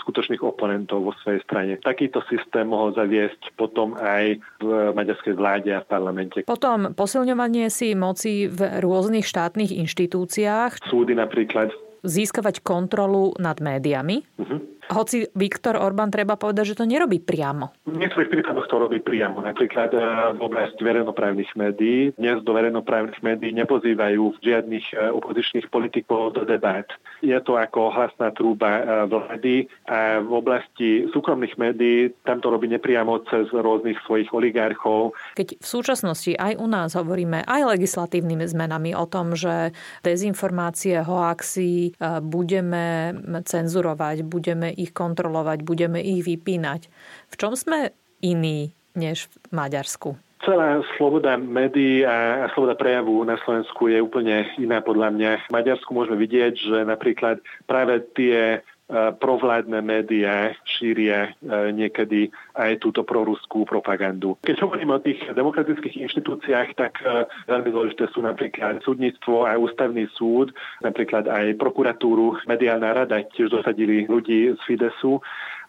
skutočných 0.00 0.40
oponentov 0.40 1.10
vo 1.10 1.12
svojej 1.20 1.44
strane. 1.44 1.76
Takýto 1.82 2.24
systém 2.30 2.68
mohol 2.68 2.96
zaviesť 2.96 3.52
potom 3.58 3.98
aj 4.00 4.40
v 4.62 4.68
maďarskej 4.96 5.34
vláde 5.36 5.70
a 5.74 5.84
v 5.84 5.88
parlamente. 5.90 6.38
Potom 6.48 6.96
posilňovanie 6.96 7.68
si 7.68 7.92
moci 7.92 8.48
v 8.48 8.80
rôznych 8.80 9.28
štátnych 9.28 9.76
inštitúciách. 9.76 10.86
Súdy 10.88 11.12
napríklad. 11.12 11.89
Získavať 12.02 12.64
kontrolu 12.64 13.36
nad 13.36 13.60
médiami. 13.60 14.24
Uh-huh. 14.40 14.60
Hoci 14.90 15.22
Viktor 15.38 15.78
Orbán 15.78 16.10
treba 16.10 16.34
povedať, 16.34 16.74
že 16.74 16.82
to 16.82 16.84
nerobí 16.84 17.22
priamo. 17.22 17.70
V 17.86 17.94
niektorých 17.94 18.26
prípadoch 18.26 18.66
to 18.66 18.76
robí 18.82 18.98
priamo. 18.98 19.38
Napríklad 19.38 19.94
eh, 19.94 20.02
v 20.34 20.40
oblasti 20.42 20.82
verejnoprávnych 20.82 21.54
médií. 21.54 22.10
Dnes 22.18 22.42
do 22.42 22.50
verejnoprávnych 22.50 23.22
médií 23.22 23.54
nepozývajú 23.54 24.42
žiadnych 24.42 24.86
eh, 24.98 25.14
opozičných 25.14 25.70
politikov 25.70 26.34
do 26.34 26.42
debát. 26.42 26.90
Je 27.22 27.38
to 27.38 27.54
ako 27.54 27.94
hlasná 27.94 28.34
trúba 28.34 28.70
eh, 28.70 28.84
vlády 29.06 29.70
a 29.86 30.18
v 30.18 30.32
oblasti 30.34 31.06
súkromných 31.14 31.54
médií 31.54 32.10
tam 32.26 32.42
to 32.42 32.50
robí 32.50 32.66
nepriamo 32.66 33.22
cez 33.30 33.46
rôznych 33.54 34.02
svojich 34.02 34.34
oligarchov. 34.34 35.14
Keď 35.38 35.62
v 35.62 35.66
súčasnosti 35.66 36.34
aj 36.34 36.58
u 36.58 36.66
nás 36.66 36.98
hovoríme 36.98 37.46
aj 37.46 37.78
legislatívnymi 37.78 38.42
zmenami 38.50 38.90
o 38.98 39.06
tom, 39.06 39.38
že 39.38 39.70
dezinformácie, 40.02 41.06
hoaxy 41.06 41.94
budeme 42.26 43.14
cenzurovať, 43.46 44.26
budeme 44.26 44.79
ich 44.80 44.96
kontrolovať, 44.96 45.60
budeme 45.60 46.00
ich 46.00 46.24
vypínať. 46.24 46.88
V 47.28 47.34
čom 47.36 47.52
sme 47.52 47.92
iní 48.24 48.72
než 48.96 49.28
v 49.28 49.34
Maďarsku? 49.52 50.16
Celá 50.40 50.80
sloboda 50.96 51.36
médií 51.36 52.00
a 52.00 52.48
sloboda 52.56 52.72
prejavu 52.72 53.20
na 53.28 53.36
Slovensku 53.44 53.92
je 53.92 54.00
úplne 54.00 54.48
iná 54.56 54.80
podľa 54.80 55.12
mňa. 55.12 55.30
V 55.44 55.52
Maďarsku 55.52 55.92
môžeme 55.92 56.16
vidieť, 56.16 56.54
že 56.56 56.78
napríklad 56.88 57.44
práve 57.68 58.00
tie 58.16 58.64
provládne 58.90 59.78
médiá 59.80 60.50
šíria 60.66 61.30
e, 61.30 61.70
niekedy 61.70 62.34
aj 62.58 62.82
túto 62.82 63.06
proruskú 63.06 63.62
propagandu. 63.62 64.34
Keď 64.42 64.56
hovorím 64.66 64.98
o 64.98 65.02
tých 65.02 65.22
demokratických 65.30 66.10
inštitúciách, 66.10 66.68
tak 66.74 66.98
e, 67.00 67.30
veľmi 67.46 67.70
dôležité 67.70 68.10
sú 68.10 68.26
napríklad 68.26 68.82
súdnictvo 68.82 69.46
a 69.46 69.54
ústavný 69.54 70.10
súd, 70.18 70.50
napríklad 70.82 71.30
aj 71.30 71.54
prokuratúru, 71.56 72.42
mediálna 72.50 73.06
rada 73.06 73.22
tiež 73.30 73.54
dosadili 73.54 74.10
ľudí 74.10 74.50
z 74.58 74.60
Fidesu 74.66 75.22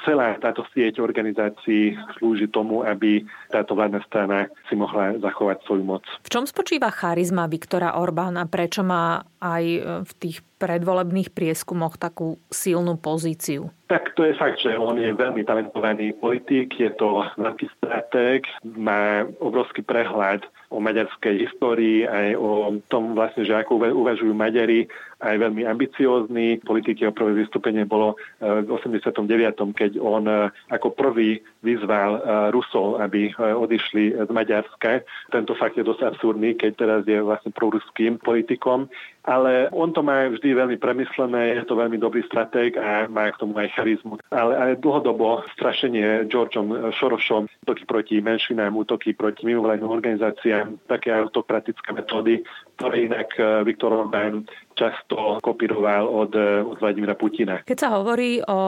celá 0.06 0.38
táto 0.42 0.66
sieť 0.74 1.02
organizácií 1.02 1.98
slúži 2.18 2.50
tomu, 2.50 2.82
aby 2.86 3.26
táto 3.50 3.78
vládna 3.78 4.02
strana 4.06 4.38
si 4.70 4.76
mohla 4.76 5.18
zachovať 5.20 5.64
svoju 5.66 5.84
moc. 5.86 6.04
V 6.26 6.30
čom 6.32 6.46
spočíva 6.46 6.90
charizma 6.90 7.46
Viktora 7.46 7.98
Orbána? 7.98 8.50
Prečo 8.50 8.82
má 8.82 9.26
aj 9.42 9.64
v 10.06 10.12
tých 10.22 10.46
predvolebných 10.62 11.34
prieskumoch 11.34 11.98
takú 11.98 12.38
silnú 12.54 12.98
pozíciu? 13.02 13.74
Tak 13.92 14.16
to 14.16 14.24
je 14.24 14.40
fakt, 14.40 14.64
že 14.64 14.80
on 14.80 14.96
je 14.96 15.12
veľmi 15.12 15.44
talentovaný 15.44 16.16
politik, 16.16 16.80
je 16.80 16.88
to 16.96 17.28
veľký 17.36 17.68
stratég, 17.76 18.48
má 18.64 19.28
obrovský 19.44 19.84
prehľad 19.84 20.48
o 20.72 20.80
maďarskej 20.80 21.36
histórii, 21.44 22.08
aj 22.08 22.40
o 22.40 22.80
tom 22.88 23.20
vlastne, 23.20 23.44
že 23.44 23.52
ako 23.52 23.84
uvažujú 23.92 24.32
Maďari, 24.32 24.88
aj 25.22 25.36
veľmi 25.38 25.68
ambiciózny. 25.68 26.64
Politik 26.64 27.04
jeho 27.04 27.12
prvé 27.12 27.44
vystúpenie 27.44 27.84
bolo 27.84 28.16
eh, 28.40 28.64
v 28.64 28.80
89., 28.80 29.28
keď 29.76 30.00
on 30.00 30.24
eh, 30.26 30.48
ako 30.72 30.96
prvý 30.96 31.44
vyzval 31.60 32.12
eh, 32.16 32.22
Rusov, 32.56 33.04
aby 33.04 33.36
odišli 33.38 34.18
z 34.18 34.30
Maďarska. 34.32 35.04
Tento 35.36 35.54
fakt 35.60 35.76
je 35.76 35.84
dosť 35.84 36.16
absurdný, 36.16 36.56
keď 36.56 36.72
teraz 36.80 37.02
je 37.04 37.20
vlastne 37.20 37.52
proruským 37.52 38.18
politikom 38.24 38.88
ale 39.26 39.70
on 39.70 39.94
to 39.94 40.02
má 40.02 40.26
vždy 40.30 40.58
veľmi 40.58 40.78
premyslené, 40.82 41.62
je 41.62 41.66
to 41.70 41.78
veľmi 41.78 42.02
dobrý 42.02 42.26
stratég 42.26 42.74
a 42.78 43.06
má 43.06 43.30
k 43.30 43.40
tomu 43.42 43.54
aj 43.58 43.70
charizmu. 43.78 44.18
Ale 44.34 44.58
aj 44.58 44.82
dlhodobo 44.82 45.46
strašenie 45.54 46.26
Georgeom 46.26 46.94
Sorošom, 46.98 47.46
útoky 47.62 47.84
proti 47.86 48.16
menšinám, 48.18 48.74
útoky 48.74 49.14
proti 49.14 49.46
mimovládnym 49.46 49.90
organizáciám, 49.90 50.82
také 50.90 51.14
autokratické 51.14 51.94
metódy, 51.94 52.42
ktoré 52.82 53.06
inak 53.06 53.30
eh, 53.38 53.62
Viktor 53.62 53.94
Orbán 53.94 54.50
často 54.74 55.38
kopíroval 55.46 56.10
od, 56.10 56.34
eh, 56.34 56.66
od 56.66 56.82
Vladimira 56.82 57.14
Putina. 57.14 57.62
Keď 57.62 57.78
sa 57.78 57.94
hovorí 57.94 58.42
o 58.42 58.60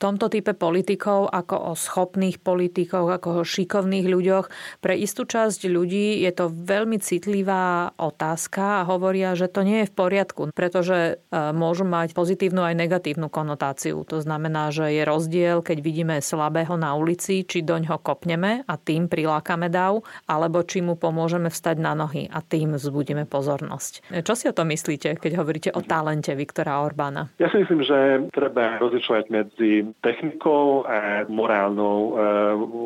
tomto 0.00 0.32
type 0.32 0.56
politikov 0.56 1.28
ako 1.28 1.56
o 1.68 1.72
schopných 1.76 2.40
politikov, 2.40 3.12
ako 3.12 3.44
o 3.44 3.46
šikovných 3.46 4.08
ľuďoch, 4.08 4.46
pre 4.80 4.96
istú 4.96 5.28
časť 5.28 5.68
ľudí 5.68 6.24
je 6.24 6.32
to 6.32 6.48
veľmi 6.48 6.96
citlivá 6.96 7.92
otázka 8.00 8.80
a 8.80 8.86
hovoria, 8.88 9.36
že 9.36 9.52
to 9.52 9.60
nie 9.60 9.84
je 9.84 9.90
v 9.92 9.96
poriadku, 10.00 10.42
pretože 10.56 11.20
eh, 11.20 11.36
môžu 11.52 11.84
mať 11.84 12.16
pozitívnu 12.16 12.64
aj 12.64 12.80
negatívnu 12.80 13.28
konotáciu. 13.28 14.00
To 14.08 14.24
znamená, 14.24 14.72
že 14.72 14.88
je 14.88 15.04
rozdiel, 15.04 15.60
keď 15.60 15.78
vidíme 15.84 16.16
slabého 16.24 16.80
na 16.80 16.96
ulici, 16.96 17.44
či 17.44 17.60
doň 17.60 17.92
ho 17.92 17.98
kopneme 18.00 18.64
a 18.64 18.74
tým 18.80 19.12
prilákame 19.12 19.68
dav, 19.68 20.00
alebo 20.24 20.64
či 20.64 20.80
mu 20.80 20.96
pomôžeme 20.96 21.52
vstať 21.52 21.76
na 21.76 21.92
nohy 21.92 22.32
a 22.32 22.40
tým 22.40 22.80
vzbudíme 22.80 23.28
pozornosť. 23.34 24.14
Čo 24.22 24.38
si 24.38 24.46
o 24.46 24.54
tom 24.54 24.70
myslíte, 24.70 25.18
keď 25.18 25.32
hovoríte 25.42 25.70
o 25.74 25.82
talente 25.82 26.30
Viktora 26.38 26.86
Orbána? 26.86 27.34
Ja 27.42 27.50
si 27.50 27.66
myslím, 27.66 27.82
že 27.82 28.30
treba 28.30 28.78
rozlišovať 28.78 29.24
medzi 29.34 29.90
technikou 30.06 30.86
a 30.86 31.26
morálnou 31.26 31.98
e, 31.98 32.12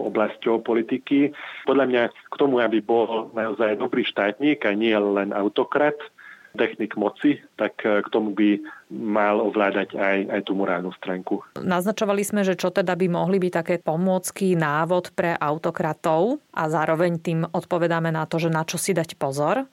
oblasťou 0.08 0.64
politiky. 0.64 1.36
Podľa 1.68 1.84
mňa 1.84 2.02
k 2.08 2.34
tomu, 2.40 2.64
aby 2.64 2.80
bol 2.80 3.28
naozaj 3.36 3.76
dobrý 3.76 4.08
štátnik 4.08 4.64
a 4.64 4.72
nie 4.72 4.96
len 4.96 5.36
autokrat, 5.36 6.00
technik 6.58 6.98
moci, 6.98 7.38
tak 7.54 7.78
e, 7.86 8.02
k 8.02 8.08
tomu 8.08 8.32
by 8.32 8.58
mal 8.90 9.38
ovládať 9.38 9.94
aj, 9.94 10.18
aj 10.32 10.40
tú 10.48 10.56
morálnu 10.56 10.90
stránku. 10.96 11.44
Naznačovali 11.60 12.26
sme, 12.26 12.42
že 12.42 12.56
čo 12.58 12.72
teda 12.72 12.96
by 12.98 13.06
mohli 13.06 13.38
byť 13.38 13.52
také 13.52 13.74
pomôcky, 13.78 14.58
návod 14.58 15.12
pre 15.12 15.36
autokratov 15.36 16.40
a 16.50 16.66
zároveň 16.66 17.20
tým 17.22 17.44
odpovedáme 17.46 18.08
na 18.10 18.24
to, 18.24 18.40
že 18.40 18.50
na 18.50 18.66
čo 18.66 18.80
si 18.80 18.96
dať 18.96 19.14
pozor. 19.20 19.68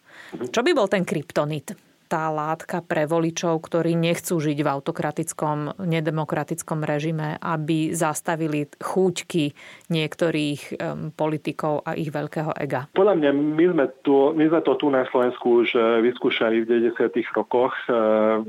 Čo 0.52 0.62
by 0.66 0.72
bol 0.76 0.88
ten 0.90 1.04
kryptonit? 1.08 1.76
tá 2.06 2.30
látka 2.30 2.86
pre 2.86 3.10
voličov, 3.10 3.66
ktorí 3.66 3.98
nechcú 3.98 4.38
žiť 4.38 4.58
v 4.62 4.72
autokratickom, 4.72 5.82
nedemokratickom 5.82 6.86
režime, 6.86 7.36
aby 7.42 7.92
zastavili 7.92 8.70
chúťky 8.78 9.52
niektorých 9.90 10.80
politikov 11.18 11.82
a 11.84 11.98
ich 11.98 12.14
veľkého 12.14 12.54
ega? 12.62 12.88
Podľa 12.94 13.16
mňa 13.20 13.32
my 13.34 13.66
sme, 13.74 13.86
tu, 14.06 14.32
my 14.38 14.46
sme 14.48 14.62
to 14.62 14.74
tu 14.78 14.88
na 14.94 15.04
Slovensku 15.10 15.66
už 15.66 15.70
e, 15.76 15.80
vyskúšali 16.06 16.64
v 16.64 16.94
90. 16.94 17.10
rokoch, 17.34 17.74
e, 17.90 17.92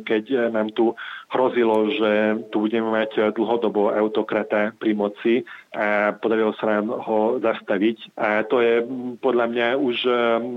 keď 0.04 0.52
nám 0.52 0.76
tu 0.76 0.92
hrozilo, 1.30 1.90
že 1.90 2.12
tu 2.54 2.62
budeme 2.62 2.90
mať 2.90 3.34
dlhodobo 3.34 3.90
autokrata 3.90 4.72
pri 4.78 4.92
moci 4.94 5.34
a 5.76 6.16
podarilo 6.16 6.56
sa 6.56 6.78
nám 6.80 6.88
ho 6.88 7.36
zastaviť. 7.36 8.16
A 8.16 8.46
to 8.48 8.64
je 8.64 8.80
podľa 9.20 9.46
mňa 9.52 9.68
už 9.76 9.96
e, 10.08 10.12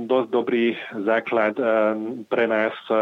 dosť 0.07 0.29
dobrý 0.31 0.79
základ 1.03 1.59
e, 1.59 1.63
pre 2.31 2.47
nás 2.47 2.71
e, 2.87 2.95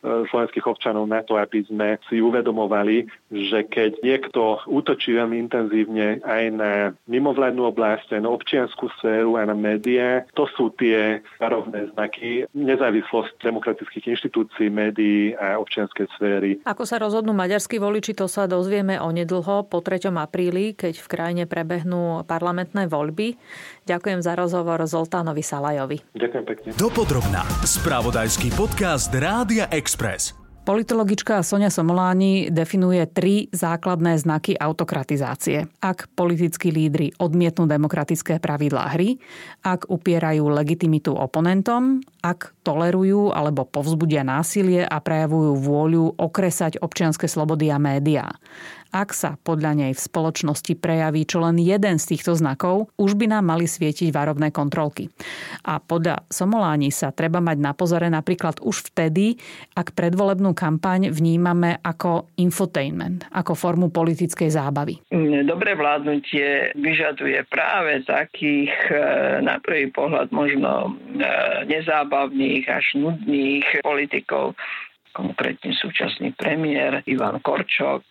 slovenských 0.00 0.64
občanov 0.64 1.04
na 1.04 1.20
to, 1.20 1.36
aby 1.36 1.60
sme 1.68 2.00
si 2.08 2.24
uvedomovali, 2.24 3.04
že 3.28 3.68
keď 3.68 4.00
niekto 4.00 4.64
útočí 4.64 5.12
veľmi 5.12 5.36
intenzívne 5.36 6.24
aj 6.24 6.44
na 6.54 6.72
mimovládnu 7.04 7.68
oblasť, 7.68 8.16
aj 8.16 8.22
na 8.24 8.30
občianskú 8.32 8.88
sféru, 8.96 9.36
aj 9.36 9.52
na 9.52 9.56
médiá, 9.56 10.24
to 10.32 10.48
sú 10.56 10.72
tie 10.80 11.20
varovné 11.36 11.92
znaky 11.92 12.48
nezávislosť 12.56 13.36
demokratických 13.44 14.16
inštitúcií, 14.16 14.72
médií 14.72 15.36
a 15.36 15.60
občianskej 15.60 16.08
sféry. 16.16 16.52
Ako 16.64 16.88
sa 16.88 16.96
rozhodnú 17.00 17.32
maďarskí 17.32 17.80
voliči, 17.80 18.12
to 18.12 18.28
sa 18.28 18.44
dozvieme 18.44 19.00
onedlho 19.00 19.66
po 19.66 19.78
3. 19.80 20.12
apríli, 20.12 20.76
keď 20.76 21.00
v 21.00 21.06
krajine 21.08 21.44
prebehnú 21.48 22.22
parlamentné 22.28 22.86
voľby. 22.86 23.40
Ďakujem 23.88 24.20
za 24.20 24.36
rozhovor 24.36 24.84
Zoltánovi 24.84 25.40
Salajovi. 25.40 25.98
Ďakujem 26.12 26.44
pekne. 26.44 26.68
Dopodrobná. 26.76 27.42
Spravodajský 27.64 28.52
podcast 28.52 29.08
Rádia 29.16 29.66
Express. 29.72 30.39
Politologička 30.70 31.42
Sonia 31.42 31.66
Somoláni 31.66 32.46
definuje 32.46 33.02
tri 33.10 33.50
základné 33.50 34.14
znaky 34.22 34.54
autokratizácie. 34.54 35.66
Ak 35.82 36.06
politickí 36.14 36.70
lídry 36.70 37.10
odmietnú 37.18 37.66
demokratické 37.66 38.38
pravidlá 38.38 38.94
hry, 38.94 39.18
ak 39.66 39.90
upierajú 39.90 40.46
legitimitu 40.46 41.10
oponentom, 41.10 41.98
ak 42.22 42.54
tolerujú 42.62 43.34
alebo 43.34 43.66
povzbudia 43.66 44.22
násilie 44.22 44.86
a 44.86 45.02
prejavujú 45.02 45.58
vôľu 45.58 46.04
okresať 46.22 46.78
občianske 46.78 47.26
slobody 47.26 47.74
a 47.74 47.82
médiá. 47.82 48.30
Ak 48.90 49.14
sa 49.14 49.38
podľa 49.38 49.86
nej 49.86 49.92
v 49.94 50.02
spoločnosti 50.02 50.74
prejaví 50.74 51.22
čo 51.22 51.38
len 51.38 51.62
jeden 51.62 52.02
z 52.02 52.14
týchto 52.14 52.34
znakov, 52.34 52.90
už 52.98 53.14
by 53.14 53.30
nám 53.30 53.46
mali 53.46 53.70
svietiť 53.70 54.10
varovné 54.10 54.50
kontrolky. 54.50 55.06
A 55.62 55.78
podľa 55.78 56.26
Somoláni 56.26 56.90
sa 56.90 57.14
treba 57.14 57.38
mať 57.38 57.58
na 57.62 57.70
pozore 57.70 58.10
napríklad 58.10 58.58
už 58.58 58.90
vtedy, 58.90 59.38
ak 59.78 59.94
predvolebnú 59.94 60.50
kampaň 60.58 61.14
vnímame 61.14 61.78
ako 61.86 62.26
infotainment, 62.42 63.30
ako 63.30 63.54
formu 63.54 63.94
politickej 63.94 64.50
zábavy. 64.50 64.98
Dobré 65.46 65.78
vládnutie 65.78 66.74
vyžaduje 66.74 67.46
práve 67.46 68.02
takých 68.02 68.74
e, 68.90 68.94
na 69.46 69.62
prvý 69.62 69.86
pohľad 69.94 70.34
možno 70.34 70.90
e, 70.90 70.90
nezábavných 71.70 72.66
až 72.66 72.86
nudných 72.98 73.86
politikov, 73.86 74.58
konkrétne 75.12 75.74
súčasný 75.74 76.34
premiér 76.38 77.02
Ivan 77.06 77.42
Korčok, 77.42 78.04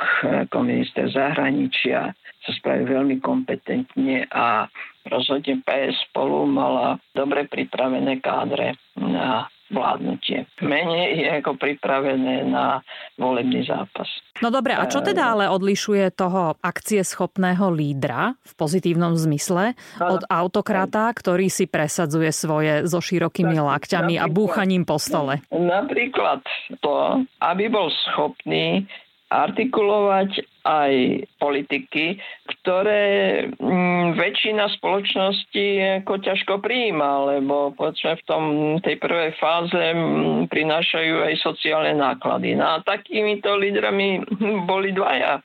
ako 0.47 0.57
minister 0.63 1.07
zahraničia, 1.09 2.11
sa 2.15 2.51
spraví 2.55 2.87
veľmi 2.87 3.19
kompetentne 3.19 4.27
a 4.31 4.67
rozhodne 5.07 5.59
PS 5.63 6.09
spolu 6.11 6.47
mala 6.47 6.99
dobre 7.11 7.47
pripravené 7.47 8.23
kádre 8.23 8.79
na 8.99 9.47
vládnutie. 9.69 10.49
Menej 10.61 11.21
je 11.21 11.27
ako 11.41 11.55
pripravené 11.57 12.45
na 12.49 12.81
volebný 13.15 13.65
zápas. 13.65 14.09
No 14.41 14.49
dobre, 14.49 14.73
a 14.73 14.87
čo 14.89 15.03
teda 15.03 15.35
ale 15.37 15.45
odlišuje 15.51 16.15
toho 16.15 16.57
akcieschopného 16.59 17.69
lídra 17.69 18.33
v 18.41 18.53
pozitívnom 18.57 19.13
zmysle 19.13 19.77
od 19.99 20.25
autokrata, 20.25 21.11
ktorý 21.13 21.51
si 21.51 21.69
presadzuje 21.69 22.31
svoje 22.33 22.73
so 22.87 23.03
širokými 23.03 23.59
lakťami 23.59 24.15
a 24.17 24.25
búchaním 24.31 24.87
po 24.87 24.97
stole? 24.97 25.43
Napríklad 25.51 26.41
to, 26.79 27.25
aby 27.43 27.67
bol 27.67 27.91
schopný 28.09 28.87
artikulovať 29.29 30.41
aj 30.65 30.93
politiky, 31.37 32.17
ktoré 32.49 33.05
mm, 33.53 34.17
väčšina 34.17 34.65
spoločnosti 34.81 35.65
ako 36.03 36.13
ťažko 36.17 36.57
prijíma, 36.59 37.37
lebo 37.37 37.71
povedzme 37.77 38.17
v 38.17 38.23
tom, 38.25 38.43
tej 38.81 38.97
prvej 38.97 39.37
fáze 39.37 39.77
mm, 39.77 40.49
prinášajú 40.49 41.29
aj 41.29 41.33
sociálne 41.45 41.93
náklady. 41.93 42.57
No 42.57 42.77
a 42.77 42.81
takýmito 42.81 43.53
lídrami 43.53 44.25
boli 44.69 44.91
dvaja 44.91 45.39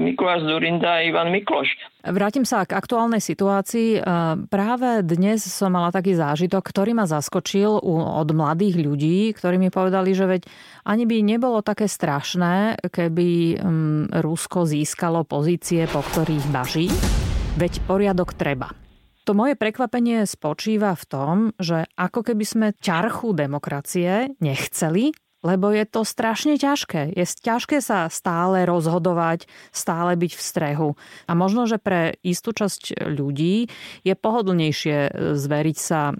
Mikuláš 0.00 0.48
Zurinda 0.48 0.98
a 0.98 1.04
Ivan 1.04 1.28
Mikloš. 1.28 1.68
Vrátim 2.00 2.48
sa 2.48 2.64
k 2.64 2.80
aktuálnej 2.80 3.20
situácii. 3.20 4.00
E, 4.00 4.00
práve 4.48 5.04
dnes 5.04 5.44
som 5.44 5.68
mala 5.68 5.92
taký 5.92 6.16
zážitok, 6.16 6.64
ktorý 6.64 6.96
ma 6.96 7.04
zaskočil 7.04 7.76
od 7.84 8.28
mladých 8.32 8.80
ľudí, 8.80 9.36
ktorí 9.36 9.60
mi 9.60 9.68
povedali, 9.68 10.16
že 10.16 10.24
veď 10.24 10.42
ani 10.88 11.04
by 11.04 11.16
nebolo 11.20 11.60
také 11.60 11.92
strašné, 11.92 12.80
keby 12.88 13.60
mm, 13.60 14.24
Rusko 14.24 14.64
získalo 14.64 15.28
pozície, 15.28 15.84
po 15.92 16.00
ktorých 16.00 16.46
baží. 16.48 16.88
Veď 17.60 17.84
poriadok 17.84 18.32
treba. 18.32 18.72
To 19.28 19.36
moje 19.36 19.60
prekvapenie 19.60 20.24
spočíva 20.24 20.96
v 20.96 21.04
tom, 21.04 21.34
že 21.60 21.84
ako 22.00 22.32
keby 22.32 22.44
sme 22.48 22.66
ťarchu 22.80 23.36
demokracie 23.36 24.32
nechceli, 24.40 25.12
lebo 25.40 25.72
je 25.72 25.84
to 25.88 26.04
strašne 26.04 26.56
ťažké. 26.60 27.16
Je 27.16 27.24
ťažké 27.24 27.80
sa 27.80 28.08
stále 28.12 28.68
rozhodovať, 28.68 29.48
stále 29.72 30.16
byť 30.16 30.32
v 30.36 30.42
strehu. 30.42 30.88
A 31.24 31.32
možno, 31.32 31.64
že 31.64 31.80
pre 31.80 32.20
istú 32.20 32.52
časť 32.52 33.08
ľudí 33.08 33.72
je 34.04 34.14
pohodlnejšie 34.14 34.98
e, 35.08 35.10
zveriť 35.36 35.76
sa 35.76 36.12
e, 36.12 36.14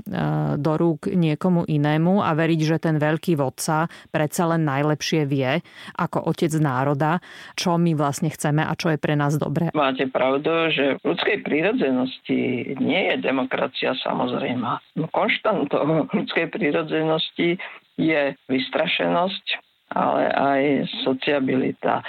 do 0.57 0.73
rúk 0.77 1.13
niekomu 1.13 1.69
inému 1.69 2.25
a 2.25 2.33
veriť, 2.33 2.61
že 2.65 2.77
ten 2.81 2.97
veľký 2.97 3.37
vodca 3.37 3.93
predsa 4.09 4.49
len 4.57 4.65
najlepšie 4.65 5.29
vie, 5.29 5.61
ako 5.97 6.25
otec 6.33 6.53
národa, 6.57 7.21
čo 7.55 7.77
my 7.77 7.93
vlastne 7.93 8.33
chceme 8.33 8.65
a 8.65 8.73
čo 8.77 8.97
je 8.97 8.99
pre 8.99 9.15
nás 9.17 9.37
dobré. 9.37 9.69
Máte 9.77 10.09
pravdu, 10.09 10.73
že 10.73 10.97
v 11.05 11.13
ľudskej 11.13 11.45
prírodzenosti 11.45 12.41
nie 12.81 13.03
je 13.13 13.17
demokracia 13.21 13.93
samozrejma. 14.01 14.81
No, 14.97 15.07
konštantou 15.13 15.85
ľudskej 16.17 16.49
prírodzenosti 16.49 17.61
je 18.01 18.23
vystrašenosť, 18.49 19.47
ale 19.93 20.23
aj 20.33 20.63
sociabilita 21.05 22.01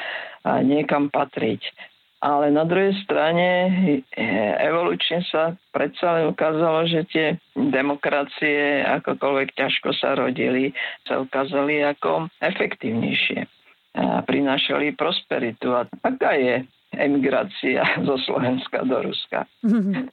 a 0.41 0.61
niekam 0.63 1.11
patriť. 1.11 1.61
Ale 2.21 2.53
na 2.53 2.69
druhej 2.69 2.93
strane 3.01 3.65
e, 3.65 4.25
evolučne 4.61 5.25
sa 5.33 5.57
predsa 5.73 6.21
len 6.21 6.29
ukázalo, 6.29 6.85
že 6.85 7.01
tie 7.09 7.27
demokracie, 7.57 8.85
akokoľvek 8.85 9.57
ťažko 9.57 9.89
sa 9.97 10.13
rodili, 10.13 10.69
sa 11.09 11.17
ukázali 11.17 11.81
ako 11.81 12.29
efektívnejšie. 12.37 13.41
A 13.97 14.21
prinášali 14.21 14.93
prosperitu. 14.93 15.73
A 15.73 15.89
taká 16.05 16.37
je 16.37 16.61
emigrácia 17.01 17.81
zo 18.07 18.15
Slovenska 18.21 18.85
do 18.85 19.01
Ruska. 19.01 19.49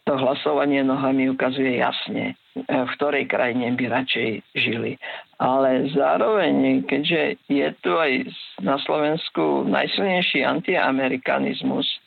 To 0.04 0.12
hlasovanie 0.16 0.80
nohami 0.82 1.28
ukazuje 1.28 1.78
jasne, 1.78 2.34
v 2.56 2.90
ktorej 2.96 3.28
krajine 3.28 3.76
by 3.76 3.84
radšej 3.86 4.30
žili 4.56 4.98
ale 5.38 5.86
zároveň, 5.94 6.82
keďže 6.82 7.38
je 7.46 7.68
tu 7.78 7.94
aj 7.94 8.26
na 8.58 8.74
Slovensku 8.82 9.70
najsilnejší 9.70 10.42
antiamerikanizmus 10.42 11.86
e, 11.86 11.98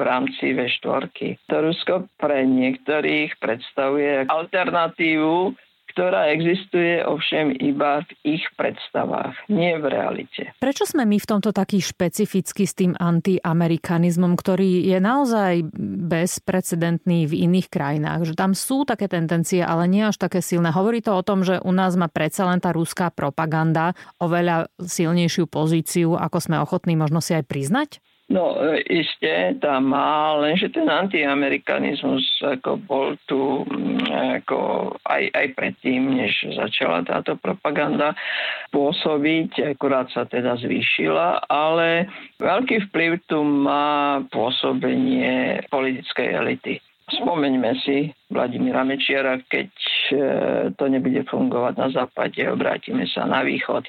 rámci 0.00 0.56
V4, 0.56 1.12
to 1.52 1.56
Rusko 1.60 2.08
pre 2.16 2.48
niektorých 2.48 3.36
predstavuje 3.44 4.24
alternatívu 4.24 5.52
ktorá 5.96 6.28
existuje 6.28 7.00
ovšem 7.00 7.56
iba 7.56 8.04
v 8.04 8.36
ich 8.36 8.44
predstavách, 8.60 9.32
nie 9.48 9.80
v 9.80 9.88
realite. 9.88 10.52
Prečo 10.60 10.84
sme 10.84 11.08
my 11.08 11.16
v 11.16 11.24
tomto 11.24 11.56
taký 11.56 11.80
špecificky 11.80 12.68
s 12.68 12.76
tým 12.76 12.92
antiamerikanizmom, 13.00 14.36
ktorý 14.36 14.92
je 14.92 15.00
naozaj 15.00 15.72
bezprecedentný 16.04 17.24
v 17.24 17.48
iných 17.48 17.72
krajinách? 17.72 18.28
Že 18.28 18.34
tam 18.36 18.52
sú 18.52 18.84
také 18.84 19.08
tendencie, 19.08 19.64
ale 19.64 19.88
nie 19.88 20.04
až 20.04 20.20
také 20.20 20.44
silné. 20.44 20.68
Hovorí 20.68 21.00
to 21.00 21.16
o 21.16 21.24
tom, 21.24 21.40
že 21.40 21.64
u 21.64 21.72
nás 21.72 21.96
má 21.96 22.12
predsa 22.12 22.44
len 22.44 22.60
tá 22.60 22.76
ruská 22.76 23.08
propaganda 23.08 23.96
oveľa 24.20 24.68
silnejšiu 24.76 25.48
pozíciu, 25.48 26.12
ako 26.20 26.38
sme 26.44 26.60
ochotní 26.60 26.92
možno 26.92 27.24
si 27.24 27.32
aj 27.32 27.48
priznať? 27.48 28.04
No 28.26 28.58
e, 28.58 28.82
iste 28.90 29.54
tam 29.62 29.94
má, 29.94 30.34
lenže 30.42 30.74
ten 30.74 30.90
antiamerikanizmus 30.90 32.26
ako 32.42 32.82
bol 32.82 33.14
tu 33.30 33.62
mm, 33.62 34.42
ako 34.42 34.58
aj, 35.06 35.30
aj 35.30 35.46
predtým, 35.54 36.18
než 36.18 36.34
začala 36.58 37.06
táto 37.06 37.38
propaganda 37.38 38.18
pôsobiť, 38.74 39.78
akurát 39.78 40.10
sa 40.10 40.26
teda 40.26 40.58
zvýšila, 40.58 41.46
ale 41.46 42.10
veľký 42.42 42.90
vplyv 42.90 43.22
tu 43.30 43.46
má 43.46 44.18
pôsobenie 44.34 45.62
politickej 45.70 46.28
elity. 46.34 46.74
Spomeňme 47.06 47.70
si 47.86 48.10
Vladimíra 48.34 48.82
Mečiara, 48.82 49.38
keď 49.46 49.70
e, 49.70 50.16
to 50.74 50.84
nebude 50.90 51.22
fungovať 51.30 51.74
na 51.78 51.88
západe, 51.94 52.42
obrátime 52.50 53.06
sa 53.06 53.22
na 53.30 53.46
východ 53.46 53.86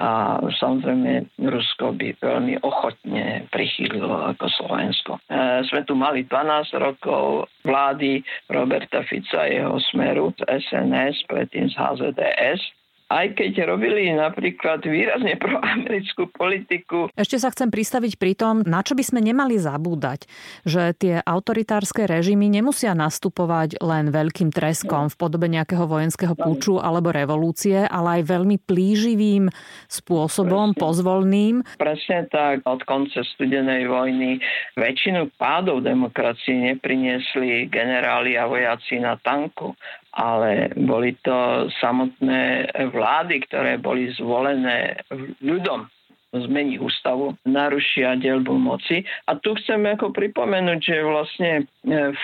a 0.00 0.40
samozrejme 0.40 1.28
Rusko 1.38 1.92
by 1.92 2.18
veľmi 2.18 2.64
ochotne 2.64 3.46
prichýlilo 3.52 4.32
ako 4.32 4.48
Slovensko. 4.48 5.12
E, 5.28 5.60
sme 5.68 5.84
tu 5.84 5.92
mali 5.92 6.24
12 6.24 6.72
rokov 6.80 7.52
vlády 7.68 8.24
Roberta 8.48 9.04
Fica 9.04 9.44
jeho 9.44 9.76
smeru 9.92 10.32
z 10.40 10.48
SNS, 10.64 11.28
predtým 11.28 11.68
z 11.68 11.74
HZDS 11.76 12.83
aj 13.12 13.36
keď 13.36 13.68
robili 13.68 14.08
napríklad 14.16 14.84
výrazne 14.84 15.36
proamerickú 15.44 16.30
politiku. 16.32 17.12
Ešte 17.14 17.36
sa 17.36 17.52
chcem 17.52 17.68
pristaviť 17.68 18.16
pri 18.16 18.32
tom, 18.36 18.64
na 18.64 18.80
čo 18.80 18.96
by 18.96 19.04
sme 19.04 19.20
nemali 19.20 19.60
zabúdať, 19.60 20.26
že 20.64 20.96
tie 20.96 21.20
autoritárske 21.20 22.08
režimy 22.08 22.48
nemusia 22.48 22.96
nastupovať 22.96 23.80
len 23.80 24.08
veľkým 24.08 24.48
treskom 24.50 25.12
v 25.12 25.18
podobe 25.18 25.46
nejakého 25.50 25.84
vojenského 25.84 26.32
púču 26.34 26.80
alebo 26.80 27.12
revolúcie, 27.12 27.84
ale 27.84 28.20
aj 28.20 28.22
veľmi 28.30 28.56
plíživým 28.64 29.52
spôsobom, 29.86 30.72
Presne. 30.72 30.80
pozvolným. 30.80 31.54
Presne 31.76 32.26
tak. 32.32 32.64
Od 32.64 32.80
konca 32.88 33.20
studenej 33.36 33.86
vojny 33.86 34.40
väčšinu 34.78 35.36
pádov 35.36 35.84
demokracie 35.84 36.74
nepriniesli 36.74 37.68
generáli 37.68 38.38
a 38.40 38.48
vojaci 38.48 38.98
na 39.02 39.18
tanku 39.20 39.76
ale 40.14 40.70
boli 40.78 41.14
to 41.26 41.66
samotné 41.82 42.70
vlády, 42.94 43.42
ktoré 43.50 43.82
boli 43.82 44.14
zvolené 44.14 45.02
ľudom 45.42 45.90
zmení 46.34 46.82
ústavu, 46.82 47.38
narušia 47.46 48.18
dielbu 48.18 48.54
moci. 48.58 49.06
A 49.30 49.38
tu 49.38 49.54
chceme 49.54 49.94
ako 49.94 50.10
pripomenúť, 50.10 50.80
že 50.82 50.96
vlastne 51.06 51.50
e, 51.60 51.62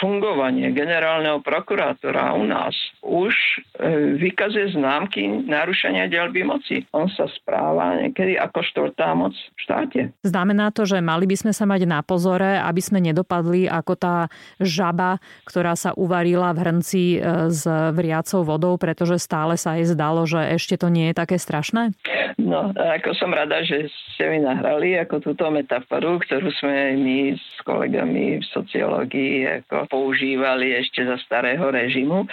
fungovanie 0.03 0.75
generálneho 0.75 1.39
prokurátora 1.45 2.35
u 2.35 2.45
nás 2.47 2.75
už 3.07 3.33
e, 3.33 3.57
vykazuje 4.19 4.75
známky 4.75 5.47
narušenia 5.47 6.11
dielby 6.11 6.43
moci. 6.43 6.83
On 6.91 7.07
sa 7.11 7.31
správa 7.31 8.03
niekedy 8.03 8.35
ako 8.37 8.61
štvrtá 8.67 9.15
moc 9.15 9.35
v 9.35 9.59
štáte. 9.59 10.01
Znamená 10.27 10.75
to, 10.75 10.85
že 10.85 10.99
mali 10.99 11.31
by 11.31 11.37
sme 11.39 11.53
sa 11.55 11.65
mať 11.65 11.87
na 11.87 12.01
pozore, 12.03 12.59
aby 12.59 12.83
sme 12.83 12.99
nedopadli 12.99 13.71
ako 13.71 13.93
tá 13.95 14.17
žaba, 14.59 15.23
ktorá 15.47 15.79
sa 15.79 15.95
uvarila 15.95 16.51
v 16.53 16.59
hrnci 16.67 17.03
e, 17.17 17.19
s 17.53 17.63
vriacou 17.95 18.43
vodou, 18.43 18.75
pretože 18.81 19.23
stále 19.23 19.55
sa 19.55 19.79
jej 19.79 19.87
zdalo, 19.87 20.27
že 20.27 20.57
ešte 20.57 20.81
to 20.81 20.89
nie 20.91 21.13
je 21.13 21.15
také 21.15 21.37
strašné? 21.37 21.93
No, 22.41 22.73
ako 22.73 23.13
som 23.15 23.31
rada, 23.31 23.61
že 23.63 23.93
ste 24.15 24.37
mi 24.37 24.39
nahrali 24.45 25.01
ako 25.01 25.33
túto 25.33 25.49
metaforu, 25.49 26.21
ktorú 26.21 26.53
sme 26.61 26.97
my 27.01 27.35
s 27.37 27.47
kolegami 27.65 28.41
v 28.41 28.45
sociológii 28.53 29.65
ako 29.65 29.89
používali 29.89 30.77
ešte 30.77 31.05
za 31.09 31.17
starého 31.25 31.73
režimu, 31.73 32.29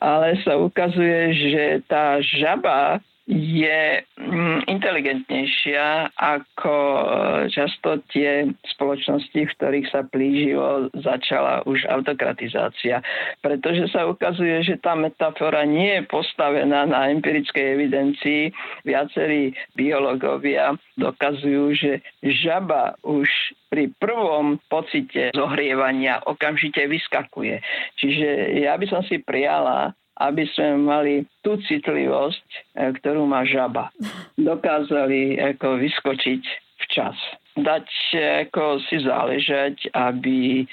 ale 0.00 0.40
sa 0.44 0.56
ukazuje, 0.56 1.36
že 1.36 1.64
tá 1.88 2.20
žaba 2.20 3.04
je 3.26 4.06
mm, 4.22 4.70
inteligentnejšia 4.70 6.14
ako 6.14 6.74
e, 6.74 7.04
často 7.50 7.98
tie 8.14 8.46
spoločnosti, 8.70 9.34
v 9.34 9.54
ktorých 9.58 9.90
sa 9.90 10.06
plíživo 10.06 10.94
začala 11.02 11.66
už 11.66 11.90
autokratizácia. 11.90 13.02
Pretože 13.42 13.90
sa 13.90 14.06
ukazuje, 14.06 14.62
že 14.62 14.78
tá 14.78 14.94
metafora 14.94 15.66
nie 15.66 15.98
je 15.98 16.02
postavená 16.06 16.86
na 16.86 17.10
empirickej 17.10 17.74
evidencii. 17.74 18.54
Viacerí 18.86 19.50
biológovia 19.74 20.78
dokazujú, 20.94 21.74
že 21.74 21.92
žaba 22.22 22.94
už 23.02 23.26
pri 23.74 23.90
prvom 23.98 24.62
pocite 24.70 25.34
zohrievania 25.34 26.22
okamžite 26.22 26.86
vyskakuje. 26.86 27.58
Čiže 27.98 28.62
ja 28.62 28.78
by 28.78 28.86
som 28.86 29.02
si 29.02 29.18
prijala, 29.18 29.98
aby 30.16 30.48
sme 30.56 30.80
mali 30.80 31.14
tú 31.44 31.60
citlivosť, 31.60 32.46
e, 32.48 32.58
ktorú 33.00 33.28
má 33.28 33.44
žaba. 33.44 33.92
Dokázali 34.40 35.36
ako 35.36 35.80
vyskočiť 35.80 36.42
včas. 36.86 37.16
Dať 37.56 37.88
e, 38.12 38.18
ako 38.48 38.80
si 38.88 38.96
záležať, 39.04 39.92
aby 39.92 40.64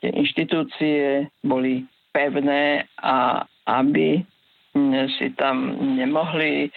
tie 0.00 0.10
inštitúcie 0.12 1.28
boli 1.44 1.84
pevné 2.12 2.88
a 3.00 3.44
aby 3.68 4.24
si 5.18 5.26
tam 5.34 5.74
nemohli 5.98 6.70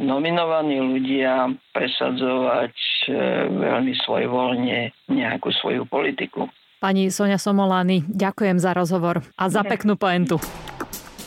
nominovaní 0.00 0.80
ľudia 0.80 1.52
presadzovať 1.76 2.72
e, 2.72 3.10
veľmi 3.50 3.92
svojvoľne 3.92 4.78
nejakú 5.12 5.52
svoju 5.52 5.84
politiku. 5.84 6.48
Pani 6.80 7.12
Sonia 7.12 7.38
Somolány, 7.38 8.02
ďakujem 8.08 8.58
za 8.58 8.72
rozhovor 8.74 9.22
a 9.36 9.44
za 9.52 9.62
peknú 9.62 9.94
poentu. 9.94 10.40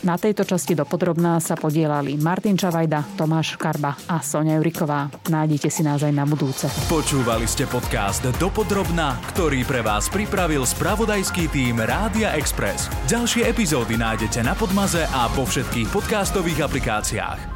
Na 0.06 0.22
tejto 0.22 0.46
časti 0.46 0.78
dopodrobná 0.78 1.42
sa 1.42 1.58
podielali 1.58 2.14
Martin 2.22 2.54
Čavajda, 2.54 3.18
Tomáš 3.18 3.58
Karba 3.58 3.98
a 4.06 4.22
Sonia 4.22 4.62
Juriková. 4.62 5.10
Nájdite 5.34 5.74
si 5.74 5.82
nás 5.82 6.06
aj 6.06 6.14
na 6.14 6.30
budúce. 6.30 6.70
Počúvali 6.86 7.50
ste 7.50 7.66
podcast 7.66 8.22
Dopodrobná, 8.38 9.18
ktorý 9.34 9.66
pre 9.66 9.82
vás 9.82 10.06
pripravil 10.14 10.62
spravodajský 10.62 11.50
tým 11.50 11.82
Rádia 11.82 12.38
Express. 12.38 12.86
Ďalšie 13.10 13.50
epizódy 13.50 13.98
nájdete 13.98 14.46
na 14.46 14.54
Podmaze 14.54 15.10
a 15.10 15.26
vo 15.34 15.42
všetkých 15.42 15.90
podcastových 15.90 16.70
aplikáciách. 16.70 17.55